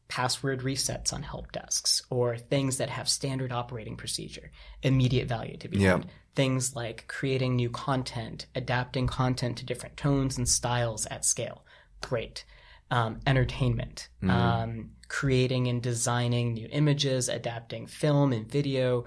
password 0.08 0.60
resets 0.60 1.12
on 1.12 1.22
help 1.22 1.52
desks 1.52 2.02
or 2.10 2.36
things 2.36 2.76
that 2.78 2.90
have 2.90 3.08
standard 3.08 3.52
operating 3.52 3.96
procedure, 3.96 4.50
immediate 4.82 5.28
value 5.28 5.56
to 5.56 5.68
be 5.68 5.78
Yeah. 5.78 5.92
had. 5.92 6.10
Things 6.34 6.76
like 6.76 7.06
creating 7.08 7.56
new 7.56 7.70
content, 7.70 8.46
adapting 8.54 9.06
content 9.06 9.58
to 9.58 9.66
different 9.66 9.96
tones 9.96 10.38
and 10.38 10.48
styles 10.48 11.06
at 11.06 11.24
scale. 11.24 11.64
Great. 12.00 12.44
Um, 12.90 13.20
entertainment, 13.26 14.08
um, 14.28 14.90
creating 15.06 15.68
and 15.68 15.80
designing 15.80 16.54
new 16.54 16.68
images, 16.72 17.28
adapting 17.28 17.86
film 17.86 18.32
and 18.32 18.50
video. 18.50 19.04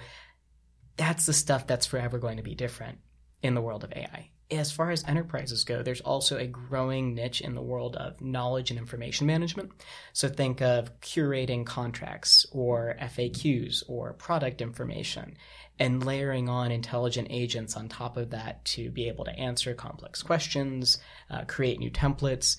That's 0.95 1.25
the 1.25 1.33
stuff 1.33 1.67
that's 1.67 1.85
forever 1.85 2.17
going 2.17 2.37
to 2.37 2.43
be 2.43 2.55
different 2.55 2.99
in 3.41 3.55
the 3.55 3.61
world 3.61 3.83
of 3.83 3.91
AI. 3.91 4.29
As 4.51 4.71
far 4.71 4.91
as 4.91 5.03
enterprises 5.05 5.63
go, 5.63 5.81
there's 5.81 6.01
also 6.01 6.37
a 6.37 6.45
growing 6.45 7.15
niche 7.15 7.41
in 7.41 7.55
the 7.55 7.61
world 7.61 7.95
of 7.95 8.21
knowledge 8.21 8.69
and 8.69 8.79
information 8.79 9.25
management. 9.25 9.71
So 10.11 10.29
think 10.29 10.61
of 10.61 10.99
curating 11.01 11.65
contracts 11.65 12.45
or 12.51 12.95
FAQs 12.99 13.83
or 13.87 14.13
product 14.13 14.61
information 14.61 15.37
and 15.79 16.05
layering 16.05 16.49
on 16.49 16.71
intelligent 16.71 17.29
agents 17.31 17.75
on 17.75 17.89
top 17.89 18.15
of 18.17 18.29
that 18.31 18.63
to 18.65 18.91
be 18.91 19.07
able 19.07 19.25
to 19.25 19.31
answer 19.39 19.73
complex 19.73 20.21
questions, 20.21 20.99
uh, 21.31 21.45
create 21.45 21.79
new 21.79 21.89
templates. 21.89 22.57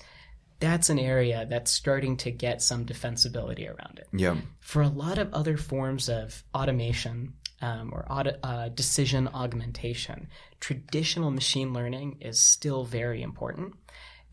That's 0.59 0.89
an 0.89 0.99
area 0.99 1.45
that's 1.49 1.71
starting 1.71 2.17
to 2.17 2.31
get 2.31 2.61
some 2.61 2.85
defensibility 2.85 3.67
around 3.67 3.99
it 3.99 4.07
Yeah. 4.11 4.37
for 4.59 4.81
a 4.81 4.87
lot 4.89 5.17
of 5.17 5.33
other 5.33 5.55
forms 5.57 6.09
of 6.09 6.43
automation 6.53 7.33
um, 7.61 7.91
or 7.93 8.05
uh, 8.09 8.69
decision 8.69 9.27
augmentation, 9.27 10.27
traditional 10.59 11.31
machine 11.31 11.73
learning 11.73 12.17
is 12.21 12.39
still 12.39 12.83
very 12.83 13.21
important. 13.21 13.73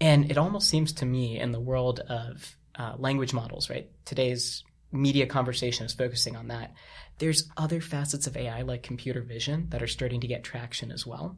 And 0.01 0.31
it 0.31 0.39
almost 0.39 0.69
seems 0.69 0.93
to 0.95 1.07
me 1.07 1.39
in 1.39 1.53
the 1.53 1.61
world 1.61 2.01
of 2.01 2.57
uh, 2.75 2.95
language 2.99 3.33
models, 3.33 3.71
right? 3.71 3.89
Today's 4.05 4.65
media 4.91 5.27
conversation 5.27 5.87
is 5.87 5.93
focusing 5.93 6.37
on 6.37 6.49
that. 6.49 6.75
There's 7.19 7.49
other 7.57 7.81
facets 7.81 8.27
of 8.27 8.37
AI 8.37 8.63
like 8.63 8.83
computer 8.83 9.23
vision 9.23 9.69
that 9.71 9.83
are 9.83 9.87
starting 9.87 10.21
to 10.21 10.27
get 10.27 10.43
traction 10.43 10.91
as 10.91 11.07
well. 11.07 11.37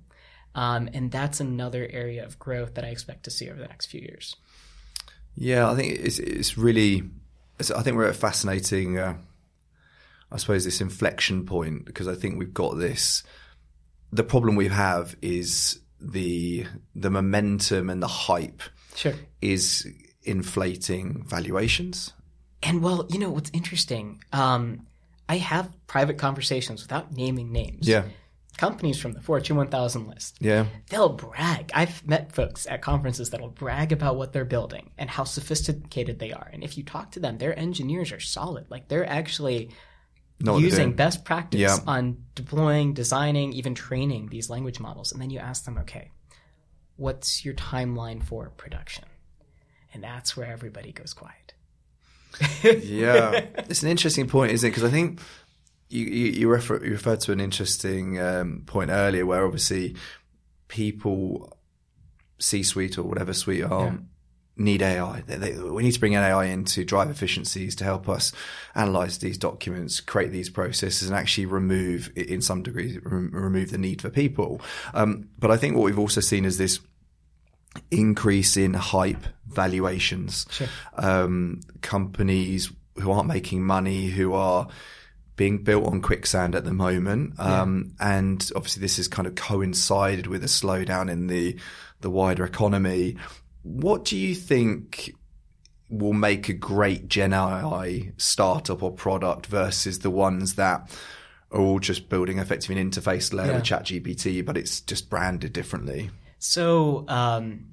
Um, 0.55 0.89
and 0.95 1.11
that's 1.11 1.41
another 1.41 1.87
area 1.91 2.25
of 2.25 2.39
growth 2.39 2.75
that 2.75 2.85
I 2.85 2.89
expect 2.89 3.25
to 3.25 3.31
see 3.31 3.51
over 3.51 3.61
the 3.61 3.67
next 3.67 3.87
few 3.87 4.01
years. 4.01 4.37
Yeah, 5.37 5.71
I 5.71 5.75
think 5.75 5.99
it's 5.99 6.19
it's 6.19 6.57
really. 6.57 7.03
It's, 7.59 7.71
I 7.71 7.83
think 7.83 7.97
we're 7.97 8.05
at 8.05 8.11
a 8.11 8.15
fascinating. 8.15 8.99
Uh, 8.99 9.17
I 10.35 10.39
suppose 10.39 10.65
this 10.65 10.81
inflection 10.81 11.47
point 11.47 11.85
because 11.85 12.09
I 12.09 12.15
think 12.17 12.39
we've 12.39 12.53
got 12.53 12.77
this. 12.77 13.23
The 14.13 14.25
problem 14.25 14.57
we 14.57 14.69
have 14.69 15.15
is 15.23 15.79
the 16.01 16.67
the 16.95 17.09
momentum 17.11 17.89
and 17.89 18.03
the 18.03 18.09
hype 18.09 18.63
Sure. 18.97 19.15
is 19.41 19.87
inflating 20.25 21.25
valuations. 21.27 22.13
And 22.63 22.83
well, 22.83 23.07
you 23.11 23.19
know 23.19 23.31
what's 23.31 23.51
interesting? 23.55 24.23
Um, 24.33 24.87
I 25.29 25.37
have 25.39 25.73
private 25.87 26.19
conversations 26.19 26.83
without 26.83 27.13
naming 27.13 27.53
names. 27.53 27.87
Yeah, 27.89 28.05
Companies 28.57 28.99
from 29.01 29.13
the 29.13 29.21
Fortune 29.21 29.57
1000 29.57 30.07
list. 30.07 30.37
yeah, 30.41 30.67
They'll 30.91 31.09
brag. 31.09 31.71
I've 31.75 32.07
met 32.07 32.33
folks 32.33 32.67
at 32.67 32.83
conferences 32.83 33.31
that'll 33.31 33.49
brag 33.51 33.91
about 33.93 34.17
what 34.17 34.33
they're 34.33 34.45
building 34.45 34.91
and 34.97 35.11
how 35.11 35.25
sophisticated 35.25 36.19
they 36.21 36.33
are. 36.33 36.49
And 36.53 36.63
if 36.63 36.77
you 36.79 36.85
talk 36.85 37.11
to 37.13 37.21
them, 37.21 37.39
their 37.39 37.59
engineers 37.59 38.13
are 38.13 38.21
solid. 38.21 38.71
Like 38.71 38.89
they're 38.89 39.09
actually 39.09 39.59
Know 39.59 39.67
what 39.67 39.69
they're 39.69 39.75
using 40.41 40.93
best 40.93 41.25
practice 41.25 41.61
Yeah. 41.61 41.79
on 41.87 42.25
deploying, 42.35 42.93
designing, 42.95 43.53
even 43.53 43.75
training 43.75 44.29
these 44.29 44.51
language 44.51 44.81
models. 44.81 45.13
And 45.13 45.21
then 45.21 45.31
you 45.31 45.39
ask 45.39 45.65
them, 45.65 45.79
okay, 45.79 46.11
what's 46.97 47.45
your 47.45 47.55
timeline 47.55 48.23
for 48.23 48.51
production? 48.57 49.05
And 49.93 50.03
that's 50.03 50.37
where 50.37 50.47
everybody 50.51 50.93
goes 50.93 51.15
quiet. 51.15 51.55
yeah. 52.83 53.47
It's 53.69 53.83
an 53.83 53.89
interesting 53.89 54.29
point, 54.29 54.53
isn't 54.53 54.67
it? 54.67 54.71
Because 54.71 54.85
I 54.85 54.91
think 54.91 55.21
you 55.89 56.05
you, 56.05 56.27
you, 56.33 56.49
refer, 56.49 56.85
you 56.85 56.91
referred 56.91 57.21
to 57.21 57.33
an 57.33 57.41
interesting 57.41 58.21
um, 58.21 58.63
point 58.67 58.91
earlier, 58.91 59.25
where 59.25 59.45
obviously 59.45 59.95
people, 60.67 61.57
C-suite 62.39 62.99
or 62.99 63.05
whatever 63.05 63.33
suite 63.33 63.63
are. 63.65 63.87
Yeah. 63.87 63.97
Need 64.57 64.83
AI. 64.83 65.23
They, 65.27 65.37
they, 65.37 65.59
we 65.59 65.83
need 65.83 65.93
to 65.93 66.01
bring 66.01 66.15
AI 66.15 66.45
in 66.45 66.65
to 66.67 66.85
drive 66.85 67.11
efficiencies 67.11 67.75
to 67.77 67.85
help 67.85 68.09
us 68.09 68.33
analyze 68.75 69.19
these 69.19 69.37
documents, 69.37 70.01
create 70.01 70.31
these 70.31 70.49
processes, 70.49 71.09
and 71.09 71.19
actually 71.19 71.47
remove, 71.47 72.13
in 72.15 72.41
some 72.41 72.63
degree, 72.63 72.99
rem- 73.03 73.31
remove 73.33 73.73
the 73.73 73.79
need 73.79 74.01
for 74.01 74.11
people. 74.11 74.61
Um, 74.93 75.29
but 75.39 75.51
I 75.51 75.57
think 75.57 75.75
what 75.75 75.83
we've 75.85 75.99
also 75.99 76.21
seen 76.21 76.45
is 76.45 76.57
this 76.57 76.79
increase 77.91 78.57
in 78.57 78.75
hype 78.75 79.27
valuations. 79.47 80.47
Sure. 80.51 80.69
Um, 80.95 81.61
companies 81.81 82.71
who 82.97 83.11
aren't 83.11 83.29
making 83.29 83.65
money, 83.65 84.07
who 84.07 84.35
are 84.35 84.69
being 85.37 85.65
built 85.65 85.87
on 85.87 86.01
quicksand 86.01 86.55
at 86.55 86.65
the 86.65 86.73
moment. 86.73 87.39
Um, 87.41 87.95
and 87.99 88.49
obviously 88.55 88.81
this 88.81 88.99
has 88.99 89.09
kind 89.09 89.27
of 89.27 89.35
coincided 89.35 90.27
with 90.27 90.45
a 90.45 90.49
slowdown 90.49 91.11
in 91.11 91.27
the, 91.27 91.59
the 92.01 92.11
wider 92.11 92.45
economy. 92.45 93.17
What 93.65 94.05
do 94.05 94.17
you 94.17 94.35
think 94.35 95.13
will 95.91 96.13
make 96.13 96.49
a 96.49 96.53
great 96.55 97.09
Gen 97.09 97.33
AI 97.33 98.13
startup 98.17 98.83
or 98.83 98.93
product 98.93 99.47
versus 99.47 99.99
the 100.01 100.11
ones 100.11 100.55
that 100.55 100.91
are 101.51 101.61
all 101.61 101.79
just 101.79 102.09
building 102.09 102.39
effectively 102.39 102.81
an 102.81 102.91
interface 102.91 103.33
layer 103.33 103.49
Yeah. 103.49 103.57
with 103.57 103.65
ChatGPT, 103.65 104.45
but 104.45 104.57
it's 104.57 104.81
just 104.81 105.09
branded 105.11 105.53
differently? 105.53 106.11
So, 106.39 107.05
um, 107.09 107.71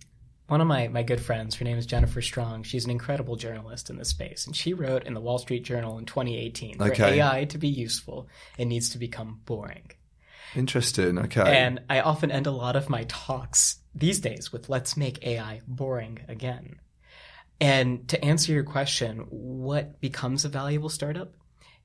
one 0.48 0.62
of 0.62 0.68
my, 0.68 0.88
my 0.90 1.04
good 1.04 1.22
friends, 1.22 1.56
her 1.56 1.66
name 1.66 1.78
is 1.78 1.86
Jennifer 1.86 2.22
Strong. 2.22 2.64
She's 2.64 2.84
an 2.86 2.92
incredible 2.92 3.38
journalist 3.38 3.90
in 3.90 3.98
this 3.98 4.10
space. 4.10 4.46
And 4.46 4.56
she 4.56 4.74
wrote 4.74 5.06
in 5.06 5.14
the 5.14 5.22
Wall 5.22 5.38
Street 5.40 5.64
Journal 5.64 5.98
in 5.98 6.06
2018 6.06 6.78
for 6.78 6.92
Okay. 6.92 7.20
AI 7.22 7.46
to 7.46 7.58
be 7.58 7.70
useful, 7.70 8.28
it 8.58 8.66
needs 8.66 8.90
to 8.90 8.98
become 8.98 9.40
boring. 9.46 9.92
Interesting. 10.56 11.18
Okay. 11.18 11.42
And 11.42 11.80
I 11.90 12.02
often 12.02 12.32
end 12.32 12.48
a 12.48 12.52
lot 12.52 12.76
of 12.76 12.90
my 12.90 13.06
talks 13.08 13.78
these 13.94 14.20
days 14.20 14.52
with 14.52 14.70
let's 14.70 14.98
make 14.98 15.26
AI 15.26 15.62
boring 15.68 16.20
again. 16.28 16.80
And 17.60 18.08
to 18.10 18.24
answer 18.24 18.52
your 18.52 18.64
question, 18.64 19.20
what 19.30 20.02
becomes 20.02 20.46
a 20.46 20.50
valuable 20.50 20.90
startup? 20.90 21.34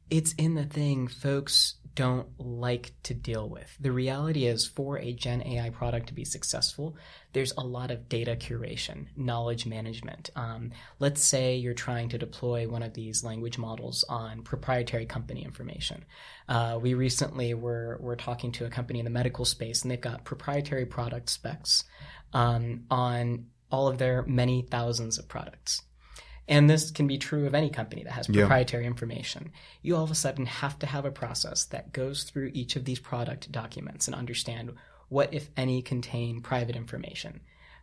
It's 0.09 0.33
in 0.35 0.55
the 0.55 0.65
thing 0.65 1.09
folks 1.09 1.75
don't 1.97 2.29
like 2.39 2.93
to 3.03 3.15
deal 3.15 3.49
with. 3.49 3.75
The 3.81 3.91
reality 3.91 4.45
is, 4.45 4.67
for 4.67 4.99
a 4.99 5.15
Gen 5.15 5.43
AI 5.43 5.71
product 5.71 6.09
to 6.09 6.15
be 6.15 6.27
successful, 6.27 6.97
there's 7.33 7.55
a 7.57 7.63
lot 7.63 7.91
of 7.91 8.09
data 8.09 8.37
curation, 8.37 9.07
knowledge 9.17 9.67
management. 9.67 10.29
Um, 10.37 10.73
let's 10.99 11.23
say 11.23 11.57
you're 11.57 11.75
trying 11.75 12.11
to 12.11 12.19
deploy 12.19 12.69
one 12.69 12.83
of 12.83 12.93
these 12.93 13.25
language 13.25 13.57
models 13.57 14.05
on 14.11 14.43
proprietary 14.43 15.07
company 15.07 15.43
information. 15.43 16.05
Uh, 16.49 16.79
we 16.81 16.93
recently 16.93 17.55
were, 17.55 17.97
were 17.99 18.17
talking 18.17 18.53
to 18.53 18.67
a 18.67 18.71
company 18.71 18.99
in 18.99 19.07
the 19.07 19.11
medical 19.11 19.47
space, 19.47 19.83
and 19.83 19.91
they've 19.91 20.01
got 20.01 20.25
proprietary 20.25 20.85
product 20.85 21.31
specs 21.31 21.83
um, 22.37 22.85
on 22.91 23.47
all 23.71 23.89
of 23.89 23.99
their 23.99 24.23
many 24.27 24.63
thousands 24.63 25.19
of 25.19 25.27
products. 25.29 25.83
And 26.49 26.71
this 26.71 26.91
can 26.93 27.07
be 27.09 27.19
true 27.19 27.47
of 27.47 27.55
any 27.55 27.71
company 27.71 28.05
that 28.05 28.13
has 28.13 28.29
Yeah. 28.29 28.43
proprietary 28.43 28.87
information. 28.87 29.51
You 29.83 29.97
all 29.97 30.05
of 30.05 30.11
a 30.11 30.15
sudden 30.15 30.47
have 30.47 30.79
to 30.81 30.87
have 30.87 31.05
a 31.05 31.11
process 31.11 31.65
that 31.67 31.93
goes 31.93 32.23
through 32.23 32.51
each 32.55 32.77
of 32.77 32.85
these 32.85 33.01
product 33.01 33.51
documents 33.51 34.07
and 34.07 34.15
understand 34.15 34.73
what, 35.09 35.33
if 35.35 35.49
any, 35.57 35.83
contain 35.83 36.41
private 36.43 36.77
information, 36.77 37.41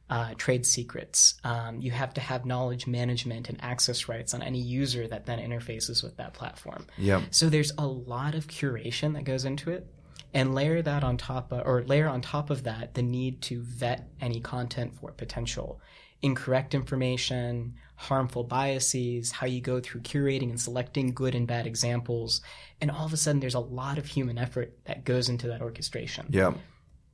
uh, 0.10 0.34
trade 0.38 0.66
secrets. 0.66 1.36
Um, 1.44 1.82
you 1.82 1.92
have 1.92 2.14
to 2.14 2.22
have 2.22 2.46
knowledge 2.46 2.86
management 2.88 3.50
and 3.50 3.58
access 3.62 4.08
rights 4.08 4.34
on 4.34 4.42
any 4.42 4.62
user 4.62 5.08
that 5.08 5.26
then 5.26 5.40
interfaces 5.40 6.04
with 6.04 6.16
that 6.18 6.34
platform. 6.34 6.86
yeah. 6.98 7.22
So 7.32 7.50
there's 7.50 7.74
a 7.78 7.88
lot 7.88 8.34
of 8.36 8.48
curation 8.48 9.14
that 9.16 9.24
goes 9.26 9.44
into 9.46 9.72
it. 9.72 9.88
And 10.34 10.56
layer 10.56 10.82
that 10.82 11.04
on 11.04 11.18
top 11.18 11.52
of, 11.52 11.66
or 11.66 11.84
layer 11.84 12.08
on 12.08 12.22
top 12.22 12.50
of 12.50 12.64
that, 12.64 12.96
the 12.96 13.04
need 13.04 13.42
to 13.44 13.62
vet 13.62 14.10
any 14.20 14.40
content 14.40 14.96
for 14.96 15.12
potential 15.12 15.80
incorrect 16.24 16.74
information, 16.74 17.76
harmful 17.96 18.46
biases, 18.46 19.30
how 19.30 19.46
you 19.46 19.62
go 19.62 19.80
through 19.80 20.02
curating 20.02 20.50
and 20.50 20.60
selecting 20.60 21.14
good 21.14 21.36
and 21.36 21.46
bad 21.46 21.68
examples. 21.68 22.42
And 22.82 22.90
all 22.90 23.06
of 23.06 23.14
a 23.14 23.18
sudden, 23.18 23.42
there's 23.42 23.54
a 23.54 23.60
lot 23.60 23.98
of 23.98 24.08
human 24.08 24.38
effort 24.38 24.74
that 24.86 25.04
goes 25.04 25.30
into 25.30 25.48
that 25.48 25.62
orchestration. 25.62 26.28
Yeah. 26.30 26.54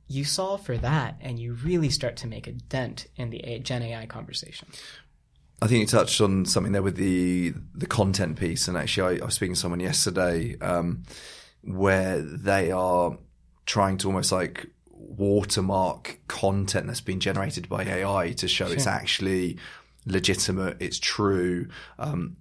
You 0.06 0.24
solve 0.24 0.64
for 0.64 0.78
that, 0.78 1.16
and 1.20 1.38
you 1.38 1.54
really 1.54 1.90
start 1.90 2.16
to 2.18 2.26
make 2.26 2.46
a 2.46 2.52
dent 2.52 3.06
in 3.16 3.30
the 3.30 3.58
Gen 3.60 3.82
AI 3.82 4.06
conversation. 4.06 4.68
I 5.62 5.66
think 5.66 5.80
you 5.80 5.86
touched 5.86 6.20
on 6.20 6.46
something 6.46 6.72
there 6.72 6.82
with 6.82 6.96
the 6.96 7.52
the 7.74 7.86
content 7.86 8.38
piece, 8.38 8.66
and 8.66 8.76
actually, 8.76 9.18
I, 9.18 9.22
I 9.22 9.26
was 9.26 9.34
speaking 9.34 9.54
to 9.54 9.60
someone 9.60 9.78
yesterday 9.78 10.56
um, 10.60 11.04
where 11.62 12.20
they 12.20 12.70
are 12.70 13.16
trying 13.66 13.98
to 13.98 14.08
almost 14.08 14.32
like 14.32 14.66
watermark 14.92 16.18
content 16.28 16.86
that's 16.86 17.00
been 17.00 17.20
generated 17.20 17.68
by 17.68 17.84
AI 17.84 18.32
to 18.32 18.48
show 18.48 18.66
it's 18.66 18.86
actually 18.86 19.58
legitimate, 20.06 20.76
it's 20.80 20.98
true. 20.98 21.68
Um, 21.98 22.36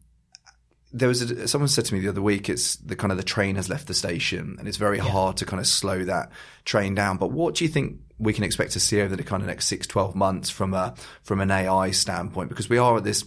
there 0.92 1.08
was 1.08 1.22
a, 1.22 1.48
someone 1.48 1.68
said 1.68 1.86
to 1.86 1.94
me 1.94 2.00
the 2.00 2.10
other 2.10 2.22
week, 2.22 2.50
it's 2.50 2.78
the 2.78 2.96
kind 2.96 3.12
of 3.12 3.18
the 3.18 3.24
train 3.24 3.56
has 3.56 3.70
left 3.70 3.88
the 3.88 3.94
station, 3.94 4.56
and 4.58 4.68
it's 4.68 4.78
very 4.78 4.98
hard 4.98 5.38
to 5.38 5.46
kind 5.46 5.60
of 5.60 5.68
slow 5.68 6.04
that 6.06 6.32
train 6.66 6.96
down. 6.96 7.18
But 7.18 7.32
what 7.32 7.56
do 7.56 7.64
you 7.64 7.70
think 7.70 8.00
we 8.18 8.34
can 8.34 8.44
expect 8.44 8.72
to 8.72 8.80
see 8.80 9.02
over 9.02 9.16
the 9.16 9.24
kind 9.24 9.44
of 9.44 9.48
next 9.48 9.68
six, 9.68 9.86
12 9.88 10.16
months 10.16 10.50
from 10.50 10.74
a 10.74 10.96
from 11.22 11.42
an 11.42 11.52
AI 11.52 11.92
standpoint? 11.92 12.50
Because 12.50 12.70
we 12.70 12.78
are 12.78 12.98
at 12.98 13.04
this 13.04 13.24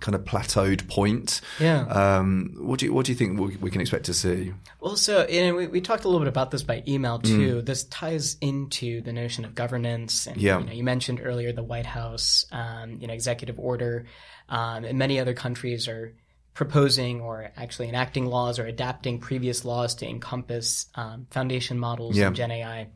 kind 0.00 0.14
of 0.14 0.24
plateaued 0.24 0.88
point. 0.88 1.40
Yeah. 1.60 1.86
Um, 1.86 2.54
what 2.58 2.78
do 2.80 2.86
you 2.86 2.92
what 2.92 3.06
do 3.06 3.12
you 3.12 3.16
think 3.18 3.38
we, 3.38 3.56
we 3.56 3.70
can 3.70 3.80
expect 3.80 4.04
to 4.06 4.14
see? 4.14 4.52
Well, 4.80 4.96
so 4.96 5.22
and 5.22 5.56
we, 5.56 5.66
we 5.66 5.80
talked 5.80 6.04
a 6.04 6.08
little 6.08 6.20
bit 6.20 6.28
about 6.28 6.50
this 6.50 6.62
by 6.62 6.82
email 6.86 7.18
too. 7.18 7.62
This 7.62 7.84
ties 7.84 8.36
into 8.40 9.00
the 9.02 9.12
notion 9.12 9.44
of 9.44 9.54
governance, 9.54 10.26
and 10.26 10.36
Yeah. 10.36 10.58
you, 10.60 10.64
know, 10.66 10.72
you 10.72 10.84
mentioned 10.84 11.20
earlier 11.22 11.52
the 11.52 11.62
White 11.64 11.86
House, 11.86 12.46
um, 12.52 12.98
you 13.00 13.06
know, 13.06 13.14
executive 13.14 13.58
order, 13.58 14.06
um, 14.48 14.84
and 14.84 14.98
many 14.98 15.18
other 15.20 15.34
countries 15.34 15.88
are 15.88 16.14
proposing 16.54 17.20
or 17.20 17.52
actually 17.56 17.88
enacting 17.88 18.26
laws 18.26 18.58
or 18.58 18.66
adapting 18.66 19.20
previous 19.20 19.64
laws 19.64 19.94
to 19.96 20.08
encompass 20.08 20.86
um, 20.96 21.26
foundation 21.30 21.78
models 21.78 22.16
Yeah. 22.16 22.26
and 22.28 22.36
Gen 22.36 22.50
AI. 22.50 22.88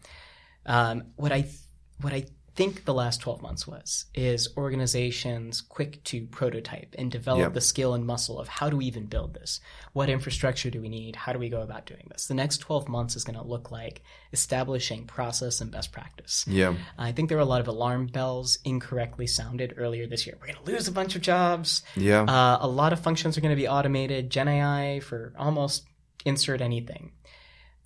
Um, 0.67 1.05
what 1.17 1.31
I 1.33 1.47
what 2.01 2.13
I 2.13 2.25
think 2.55 2.85
the 2.85 2.93
last 2.93 3.21
12 3.23 3.41
months 3.41 3.67
was 3.67 4.07
is 4.15 4.49
organizations 4.59 5.61
quick 5.63 6.05
to 6.05 6.27
prototype 6.27 6.95
and 6.99 7.11
develop 7.11 7.41
Yeah. 7.41 7.49
the 7.49 7.61
skill 7.63 7.95
and 7.95 8.05
muscle 8.05 8.39
of 8.39 8.47
how 8.49 8.69
do 8.69 8.77
we 8.77 8.85
even 8.85 9.07
build 9.07 9.33
this? 9.33 9.59
What 9.95 10.11
infrastructure 10.11 10.69
do 10.71 10.81
we 10.83 10.89
need? 10.91 11.17
How 11.17 11.33
do 11.33 11.39
we 11.39 11.49
go 11.49 11.63
about 11.63 11.87
doing 11.87 12.07
this? 12.11 12.27
The 12.27 12.35
next 12.35 12.59
12 12.59 12.89
months 12.89 13.17
is 13.17 13.25
going 13.25 13.39
to 13.39 13.47
look 13.47 13.71
like 13.71 14.03
establishing 14.33 15.07
process 15.07 15.61
and 15.63 15.71
best 15.71 15.93
practice. 15.93 16.45
Yeah, 16.47 16.75
i 16.99 17.13
think 17.13 17.29
there 17.29 17.39
were 17.39 17.43
a 17.43 17.47
lot 17.47 17.61
of 17.63 17.69
alarm 17.69 18.07
bells 18.07 18.59
incorrectly 18.65 19.27
sounded 19.27 19.75
earlier 19.79 20.07
this 20.07 20.27
year. 20.27 20.37
We're 20.41 20.49
going 20.53 20.65
to 20.65 20.71
lose 20.73 20.89
a 20.89 20.93
bunch 20.93 21.17
of 21.17 21.23
jobs. 21.23 21.83
Yeah, 21.97 22.23
uh, 22.25 22.59
a 22.61 22.69
lot 22.69 22.93
of 22.93 23.01
functions 23.01 23.39
are 23.39 23.41
going 23.41 23.57
to 23.57 23.63
be 23.63 23.69
automated. 23.69 24.29
Gen 24.31 24.49
AI 24.49 25.01
for 25.01 25.33
almost 25.39 25.87
insert 26.27 26.61
anything. 26.61 27.13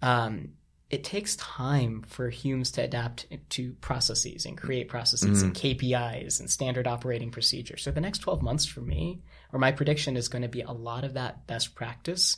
Um, 0.02 0.54
it 0.88 1.02
takes 1.02 1.34
time 1.36 2.04
for 2.06 2.30
Humes 2.30 2.70
to 2.72 2.82
adapt 2.82 3.26
to 3.50 3.72
processes 3.80 4.46
and 4.46 4.56
create 4.56 4.88
processes 4.88 5.42
and 5.42 5.52
KPIs 5.52 6.38
and 6.38 6.48
standard 6.48 6.86
operating 6.86 7.30
procedures. 7.30 7.82
So 7.82 7.90
the 7.90 8.00
next 8.00 8.18
12 8.18 8.40
months 8.40 8.66
for 8.66 8.80
me 8.80 9.20
or 9.52 9.58
my 9.58 9.72
prediction 9.72 10.16
is 10.16 10.28
going 10.28 10.42
to 10.42 10.48
be 10.48 10.60
a 10.60 10.70
lot 10.70 11.02
of 11.02 11.14
that 11.14 11.46
best 11.48 11.74
practice 11.74 12.36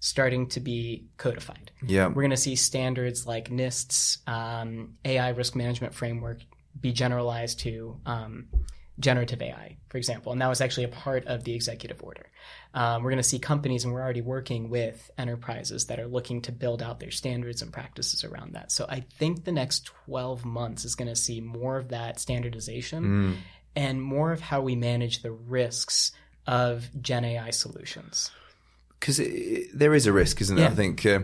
starting 0.00 0.46
to 0.50 0.60
be 0.60 1.06
codified. 1.16 1.72
Yeah. 1.84 2.06
We're 2.06 2.22
going 2.22 2.30
to 2.30 2.36
see 2.36 2.54
standards 2.54 3.26
like 3.26 3.50
NIST's 3.50 4.18
um, 4.28 4.94
AI 5.04 5.30
risk 5.30 5.56
management 5.56 5.92
framework 5.92 6.38
be 6.80 6.92
generalized 6.92 7.58
to 7.60 8.00
um, 8.06 8.46
generative 9.00 9.40
AI, 9.42 9.76
for 9.88 9.98
example. 9.98 10.32
And 10.32 10.40
that 10.40 10.48
was 10.48 10.60
actually 10.60 10.84
a 10.84 10.88
part 10.88 11.26
of 11.26 11.44
the 11.44 11.54
executive 11.54 12.02
order. 12.02 12.26
Um, 12.74 13.02
we're 13.02 13.10
going 13.10 13.22
to 13.22 13.28
see 13.28 13.38
companies, 13.38 13.84
and 13.84 13.92
we're 13.92 14.02
already 14.02 14.20
working 14.20 14.68
with 14.70 15.10
enterprises 15.16 15.86
that 15.86 15.98
are 16.00 16.06
looking 16.06 16.42
to 16.42 16.52
build 16.52 16.82
out 16.82 17.00
their 17.00 17.10
standards 17.10 17.62
and 17.62 17.72
practices 17.72 18.24
around 18.24 18.54
that. 18.54 18.70
So 18.72 18.86
I 18.88 19.00
think 19.18 19.44
the 19.44 19.52
next 19.52 19.86
12 20.06 20.44
months 20.44 20.84
is 20.84 20.94
going 20.94 21.08
to 21.08 21.16
see 21.16 21.40
more 21.40 21.76
of 21.76 21.88
that 21.88 22.18
standardization 22.20 23.04
Mm. 23.04 23.36
and 23.76 24.02
more 24.02 24.32
of 24.32 24.40
how 24.40 24.60
we 24.60 24.74
manage 24.76 25.22
the 25.22 25.30
risks 25.32 26.12
of 26.46 26.88
Gen 27.00 27.24
AI 27.24 27.50
solutions. 27.50 28.30
because 29.00 29.18
there 29.72 29.94
is 29.94 30.06
a 30.06 30.12
risk, 30.12 30.40
isn't 30.40 30.56
there? 30.56 30.64
Yeah. 30.66 30.72
I 30.72 30.74
think. 30.74 31.06
Uh, 31.06 31.20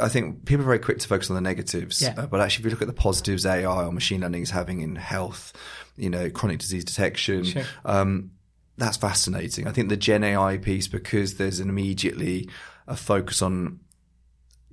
I 0.00 0.08
think 0.08 0.44
people 0.44 0.62
are 0.62 0.66
very 0.66 0.78
quick 0.78 0.98
to 0.98 1.08
focus 1.08 1.30
on 1.30 1.36
the 1.36 1.40
negatives, 1.40 2.02
Yeah. 2.02 2.14
uh, 2.18 2.26
but 2.26 2.40
actually, 2.40 2.62
if 2.62 2.64
you 2.66 2.70
look 2.70 2.82
at 2.82 2.88
the 2.88 2.92
positives 2.92 3.46
AI 3.46 3.84
or 3.84 3.90
machine 3.92 4.20
learning 4.20 4.42
is 4.42 4.50
having 4.50 4.80
in 4.82 4.96
health, 4.96 5.52
you 5.96 6.10
know, 6.10 6.28
chronic 6.28 6.58
disease 6.58 6.84
detection, 6.84 7.44
Sure. 7.44 7.62
um, 7.86 8.32
that's 8.76 8.96
fascinating. 8.98 9.66
I 9.66 9.72
think 9.72 9.88
the 9.88 9.96
Gen 9.96 10.22
AI 10.22 10.58
piece 10.58 10.86
because 10.88 11.36
there's 11.36 11.60
an 11.60 11.68
immediately 11.70 12.48
a 12.86 12.94
focus 12.96 13.40
on 13.40 13.80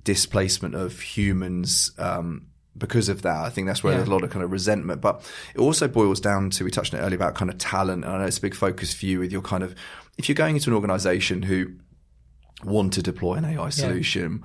displacement 0.04 0.74
of 0.74 1.00
humans. 1.00 1.92
Um, 1.98 2.46
because 2.76 3.08
of 3.10 3.20
that, 3.22 3.36
I 3.36 3.50
think 3.50 3.66
that's 3.66 3.84
where 3.84 3.92
Yeah. 3.92 3.98
there's 3.98 4.08
a 4.08 4.12
lot 4.12 4.24
of 4.24 4.30
kind 4.30 4.42
of 4.42 4.50
resentment. 4.50 5.00
But 5.02 5.22
it 5.54 5.60
also 5.60 5.88
boils 5.88 6.20
down 6.20 6.48
to 6.50 6.64
we 6.64 6.70
touched 6.70 6.94
on 6.94 7.00
it 7.00 7.02
earlier 7.02 7.16
about 7.16 7.34
kind 7.34 7.50
of 7.50 7.58
talent. 7.58 8.04
And 8.04 8.12
I 8.14 8.18
know 8.18 8.24
it's 8.24 8.38
a 8.38 8.40
big 8.40 8.54
focus 8.54 8.94
for 8.94 9.04
you 9.06 9.18
with 9.20 9.30
your 9.30 9.42
kind 9.42 9.62
of 9.62 9.74
if 10.18 10.28
you're 10.28 10.34
going 10.36 10.56
into 10.56 10.70
an 10.70 10.74
organization 10.74 11.42
who 11.42 11.72
want 12.64 12.92
to 12.94 13.02
deploy 13.02 13.34
an 13.34 13.44
AI 13.44 13.68
solution, 13.70 14.42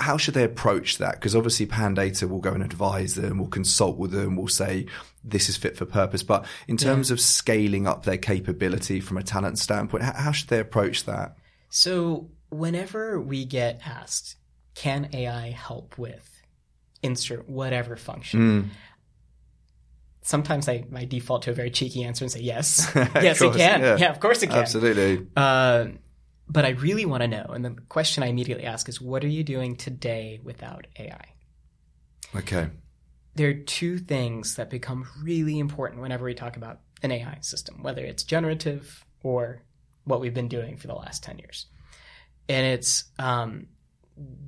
how 0.00 0.16
should 0.16 0.34
they 0.34 0.44
approach 0.44 0.98
that? 0.98 1.12
Because 1.12 1.36
obviously 1.36 1.66
Pandata 1.66 2.28
will 2.28 2.40
go 2.40 2.52
and 2.52 2.62
advise 2.62 3.14
them, 3.14 3.38
will 3.38 3.48
consult 3.48 3.98
with 3.98 4.12
them, 4.12 4.34
will 4.34 4.48
say 4.48 4.86
this 5.22 5.48
is 5.48 5.56
fit 5.56 5.76
for 5.76 5.84
purpose. 5.84 6.22
But 6.22 6.46
in 6.66 6.76
terms 6.76 7.10
of 7.10 7.20
scaling 7.20 7.86
up 7.86 8.04
their 8.04 8.16
capability 8.16 9.00
from 9.00 9.18
a 9.18 9.22
talent 9.22 9.58
standpoint, 9.58 10.02
how, 10.02 10.32
should 10.32 10.48
they 10.48 10.58
approach 10.58 11.04
that? 11.04 11.36
So, 11.68 12.30
whenever 12.48 13.20
we 13.20 13.44
get 13.44 13.80
asked, 13.86 14.36
can 14.74 15.10
AI 15.12 15.50
help 15.50 15.98
with 15.98 16.42
insert 17.02 17.48
whatever 17.48 17.96
function? 17.96 18.70
Sometimes 20.22 20.68
I, 20.68 20.84
I 20.94 21.04
default 21.04 21.42
to 21.42 21.50
a 21.50 21.54
very 21.54 21.70
cheeky 21.70 22.04
answer 22.04 22.24
and 22.24 22.32
say 22.32 22.40
yes. 22.40 22.90
yes, 22.94 23.40
it 23.40 23.52
can. 23.52 23.80
yeah. 23.80 23.96
Yeah. 23.96 24.10
of 24.10 24.20
course 24.20 24.42
it 24.42 24.48
can. 24.48 24.58
Absolutely. 24.58 25.26
Uh, 25.36 25.86
but 26.52 26.64
I 26.64 26.70
really 26.70 27.06
want 27.06 27.22
to 27.22 27.28
know. 27.28 27.46
And 27.54 27.64
the 27.64 27.76
question 27.88 28.22
I 28.22 28.26
immediately 28.26 28.64
ask 28.64 28.88
is 28.88 29.00
what 29.00 29.24
are 29.24 29.28
you 29.28 29.44
doing 29.44 29.76
today 29.76 30.40
without 30.42 30.86
AI? 30.98 31.24
Okay. 32.36 32.68
there 33.34 33.48
are 33.50 33.54
two 33.54 33.98
things 33.98 34.56
that 34.56 34.68
become 34.70 35.06
really 35.22 35.58
important 35.58 36.00
whenever 36.02 36.24
we 36.24 36.34
talk 36.34 36.56
about 36.56 36.80
an 37.02 37.10
AI 37.12 37.38
system, 37.40 37.82
whether 37.82 38.04
it's 38.04 38.22
generative 38.24 39.04
or 39.22 39.62
what 40.04 40.20
we've 40.20 40.34
been 40.34 40.48
doing 40.48 40.76
for 40.76 40.86
the 40.88 40.94
last 40.94 41.22
10 41.22 41.38
years. 41.38 41.66
And 42.48 42.66
it's 42.66 43.04
um, 43.18 43.66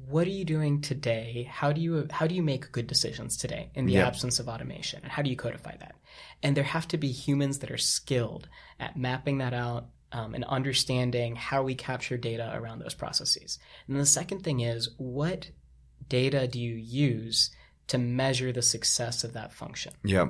what 0.09 0.27
are 0.27 0.31
you 0.31 0.45
doing 0.45 0.81
today? 0.81 1.49
How 1.51 1.73
do 1.73 1.81
you 1.81 2.07
how 2.11 2.27
do 2.27 2.35
you 2.35 2.43
make 2.43 2.73
good 2.73 2.87
decisions 2.87 3.37
today 3.37 3.71
in 3.75 3.87
the 3.87 3.93
Yeah. 3.95 4.07
absence 4.07 4.39
of 4.41 4.49
automation? 4.49 5.01
And 5.03 5.11
how 5.13 5.23
do 5.23 5.31
you 5.31 5.37
codify 5.37 5.77
that? 5.79 5.95
And 6.43 6.57
there 6.57 6.65
have 6.65 6.87
to 6.89 6.99
be 6.99 7.11
humans 7.13 7.61
that 7.61 7.71
are 7.71 7.79
skilled 7.79 8.49
at 8.79 8.97
mapping 8.97 9.39
that 9.39 9.55
out 9.55 9.87
um, 10.13 10.35
and 10.35 10.45
understanding 10.45 11.37
how 11.37 11.63
we 11.63 11.75
capture 11.75 12.17
data 12.17 12.53
around 12.55 12.79
those 12.79 12.95
processes. 12.95 13.59
And 13.89 13.99
the 13.99 14.07
second 14.07 14.45
thing 14.45 14.61
is 14.61 14.91
what 14.99 15.51
data 16.09 16.47
do 16.47 16.61
you 16.61 16.75
use 16.75 17.51
to 17.89 17.99
measure 17.99 18.53
the 18.53 18.63
success 18.63 19.25
of 19.25 19.33
that 19.33 19.53
function? 19.53 19.93
Yeah. 20.05 20.29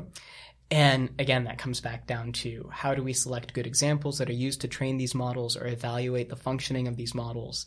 And 0.70 1.10
again, 1.18 1.44
that 1.44 1.58
comes 1.58 1.80
back 1.80 2.06
down 2.06 2.32
to 2.32 2.70
how 2.72 2.94
do 2.94 3.02
we 3.02 3.12
select 3.12 3.52
good 3.52 3.66
examples 3.66 4.18
that 4.18 4.30
are 4.30 4.34
used 4.34 4.62
to 4.62 4.68
train 4.68 4.96
these 4.96 5.14
models 5.14 5.56
or 5.56 5.66
evaluate 5.66 6.30
the 6.30 6.36
functioning 6.36 6.88
of 6.88 6.96
these 6.96 7.14
models? 7.14 7.66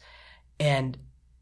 And 0.60 0.98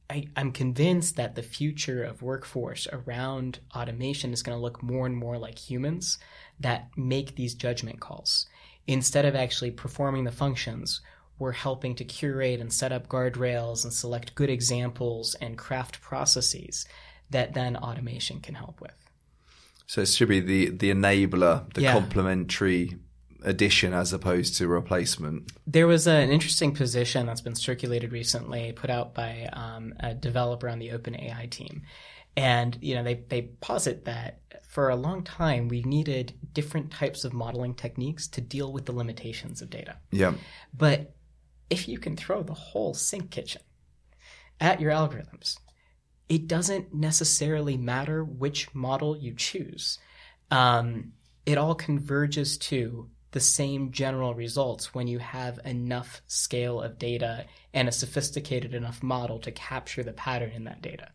I, 0.10 0.28
I'm 0.36 0.52
convinced 0.52 1.16
that 1.16 1.36
the 1.36 1.42
future 1.44 2.04
of 2.04 2.22
workforce 2.22 2.88
around 2.92 3.60
automation 3.74 4.34
is 4.34 4.44
going 4.44 4.58
to 4.58 4.62
look 4.62 4.84
more 4.84 5.06
and 5.06 5.16
more 5.16 5.38
like 5.38 5.58
humans 5.58 6.18
that 6.60 6.90
make 6.98 7.36
these 7.36 7.56
judgment 7.56 8.02
calls. 8.02 8.48
Instead 8.88 9.26
of 9.26 9.36
actually 9.36 9.72
performing 9.72 10.24
the 10.24 10.32
functions, 10.32 11.02
we're 11.40 11.52
helping 11.52 11.96
to 11.96 12.04
curate 12.06 12.60
and 12.60 12.72
set 12.72 12.92
up 12.92 13.08
guardrails 13.08 13.84
and 13.84 13.94
select 13.94 14.36
good 14.36 14.50
examples 14.50 15.36
and 15.36 15.58
craft 15.58 16.02
processes 16.02 16.86
that 17.30 17.54
then 17.54 17.76
automation 17.78 18.40
can 18.40 18.56
help 18.56 18.80
with. 18.82 18.94
So 19.88 20.02
it 20.02 20.08
should 20.08 20.30
be 20.30 20.40
the, 20.40 20.70
the 20.70 20.92
enabler, 20.92 21.72
the 21.74 21.82
Yeah. 21.82 21.94
complementary 21.94 22.98
addition 23.44 23.94
as 23.94 24.14
opposed 24.14 24.56
to 24.58 24.68
replacement. 24.68 25.52
There 25.68 25.88
was 25.88 26.08
an 26.08 26.30
interesting 26.30 26.74
position 26.74 27.26
that's 27.26 27.42
been 27.42 27.56
circulated 27.56 28.12
recently, 28.12 28.72
put 28.72 28.90
out 28.90 29.14
by 29.14 29.50
um, 29.52 29.94
a 30.00 30.14
developer 30.14 30.70
on 30.70 30.80
the 30.80 30.90
OpenAI 30.90 31.50
team, 31.50 31.82
and 32.36 32.78
you 32.82 32.96
know 32.96 33.04
they 33.04 33.24
they 33.30 33.44
posit 33.62 34.06
that 34.06 34.40
for 34.68 34.90
a 34.90 34.96
long 34.96 35.24
time 35.24 35.68
we 35.68 35.84
needed 35.84 36.34
different 36.54 36.92
types 36.92 37.24
of 37.24 37.34
modeling 37.34 37.74
techniques 37.74 38.28
to 38.28 38.42
deal 38.42 38.72
with 38.72 38.86
the 38.86 38.92
limitations 38.92 39.62
of 39.62 39.70
data. 39.70 39.98
Yeah. 40.12 40.34
But 40.74 41.16
if 41.70 41.88
you 41.88 42.00
can 42.00 42.16
throw 42.16 42.44
the 42.44 42.54
whole 42.54 42.94
sink 42.94 43.32
kitchen 43.32 43.62
at 44.60 44.82
your 44.82 44.92
algorithms, 44.92 45.58
it 46.30 46.48
doesn't 46.48 46.94
necessarily 46.94 47.78
matter 47.78 48.24
which 48.24 48.74
model 48.74 49.18
you 49.18 49.34
choose. 49.36 50.00
Um, 50.50 51.14
it 51.46 51.58
all 51.58 51.76
converges 51.76 52.58
to 52.60 53.10
the 53.32 53.40
same 53.40 53.92
general 53.92 54.36
results 54.36 54.94
when 54.94 55.08
you 55.08 55.20
have 55.20 55.60
enough 55.66 56.22
scale 56.28 56.82
of 56.82 57.00
data 57.00 57.46
and 57.74 57.88
a 57.88 57.92
sophisticated 57.92 58.74
enough 58.74 59.02
model 59.02 59.40
to 59.40 59.52
capture 59.52 60.04
the 60.04 60.14
pattern 60.14 60.52
in 60.52 60.66
that 60.66 60.82
data. 60.82 61.10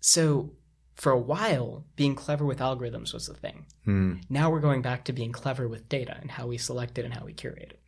So, 0.00 0.52
for 0.94 1.12
a 1.12 1.18
while, 1.18 1.84
being 1.96 2.14
clever 2.14 2.44
with 2.44 2.58
algorithms 2.58 3.14
was 3.14 3.26
the 3.26 3.34
thing. 3.34 3.66
Hmm. 3.84 4.14
Now 4.28 4.50
we're 4.50 4.60
going 4.60 4.82
back 4.82 5.04
to 5.04 5.12
being 5.12 5.32
clever 5.32 5.66
with 5.68 5.88
data 5.88 6.16
and 6.20 6.30
how 6.30 6.46
we 6.46 6.58
select 6.58 6.98
it 6.98 7.04
and 7.04 7.14
how 7.14 7.24
we 7.24 7.32
curate 7.32 7.72
it. 7.72 7.80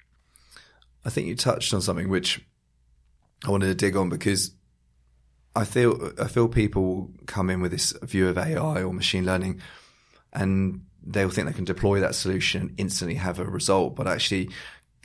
I 1.05 1.11
think 1.11 1.27
you 1.27 1.35
touched 1.35 1.75
on 1.75 1.83
something 1.83 2.09
which 2.09 2.40
I 3.44 3.51
wanted 3.51 3.66
to 3.66 3.75
dig 3.75 3.96
on 3.96 4.09
because 4.09 4.53
I 5.55 5.64
feel 5.64 6.12
I 6.18 6.29
feel 6.29 6.48
people 6.48 7.11
come 7.27 7.51
in 7.51 7.61
with 7.61 7.72
this 7.72 7.92
view 8.03 8.29
of 8.29 8.38
AI 8.38 8.83
or 8.83 8.92
machine 8.94 9.27
learning, 9.27 9.61
and 10.33 10.87
they'll 11.03 11.31
think 11.31 11.48
they 11.48 11.53
can 11.53 11.64
deploy 11.64 12.01
that 12.01 12.14
solution 12.14 12.62
and 12.62 12.75
instantly 12.79 13.16
have 13.16 13.38
a 13.38 13.44
result, 13.44 13.96
but 13.96 14.07
actually 14.07 14.51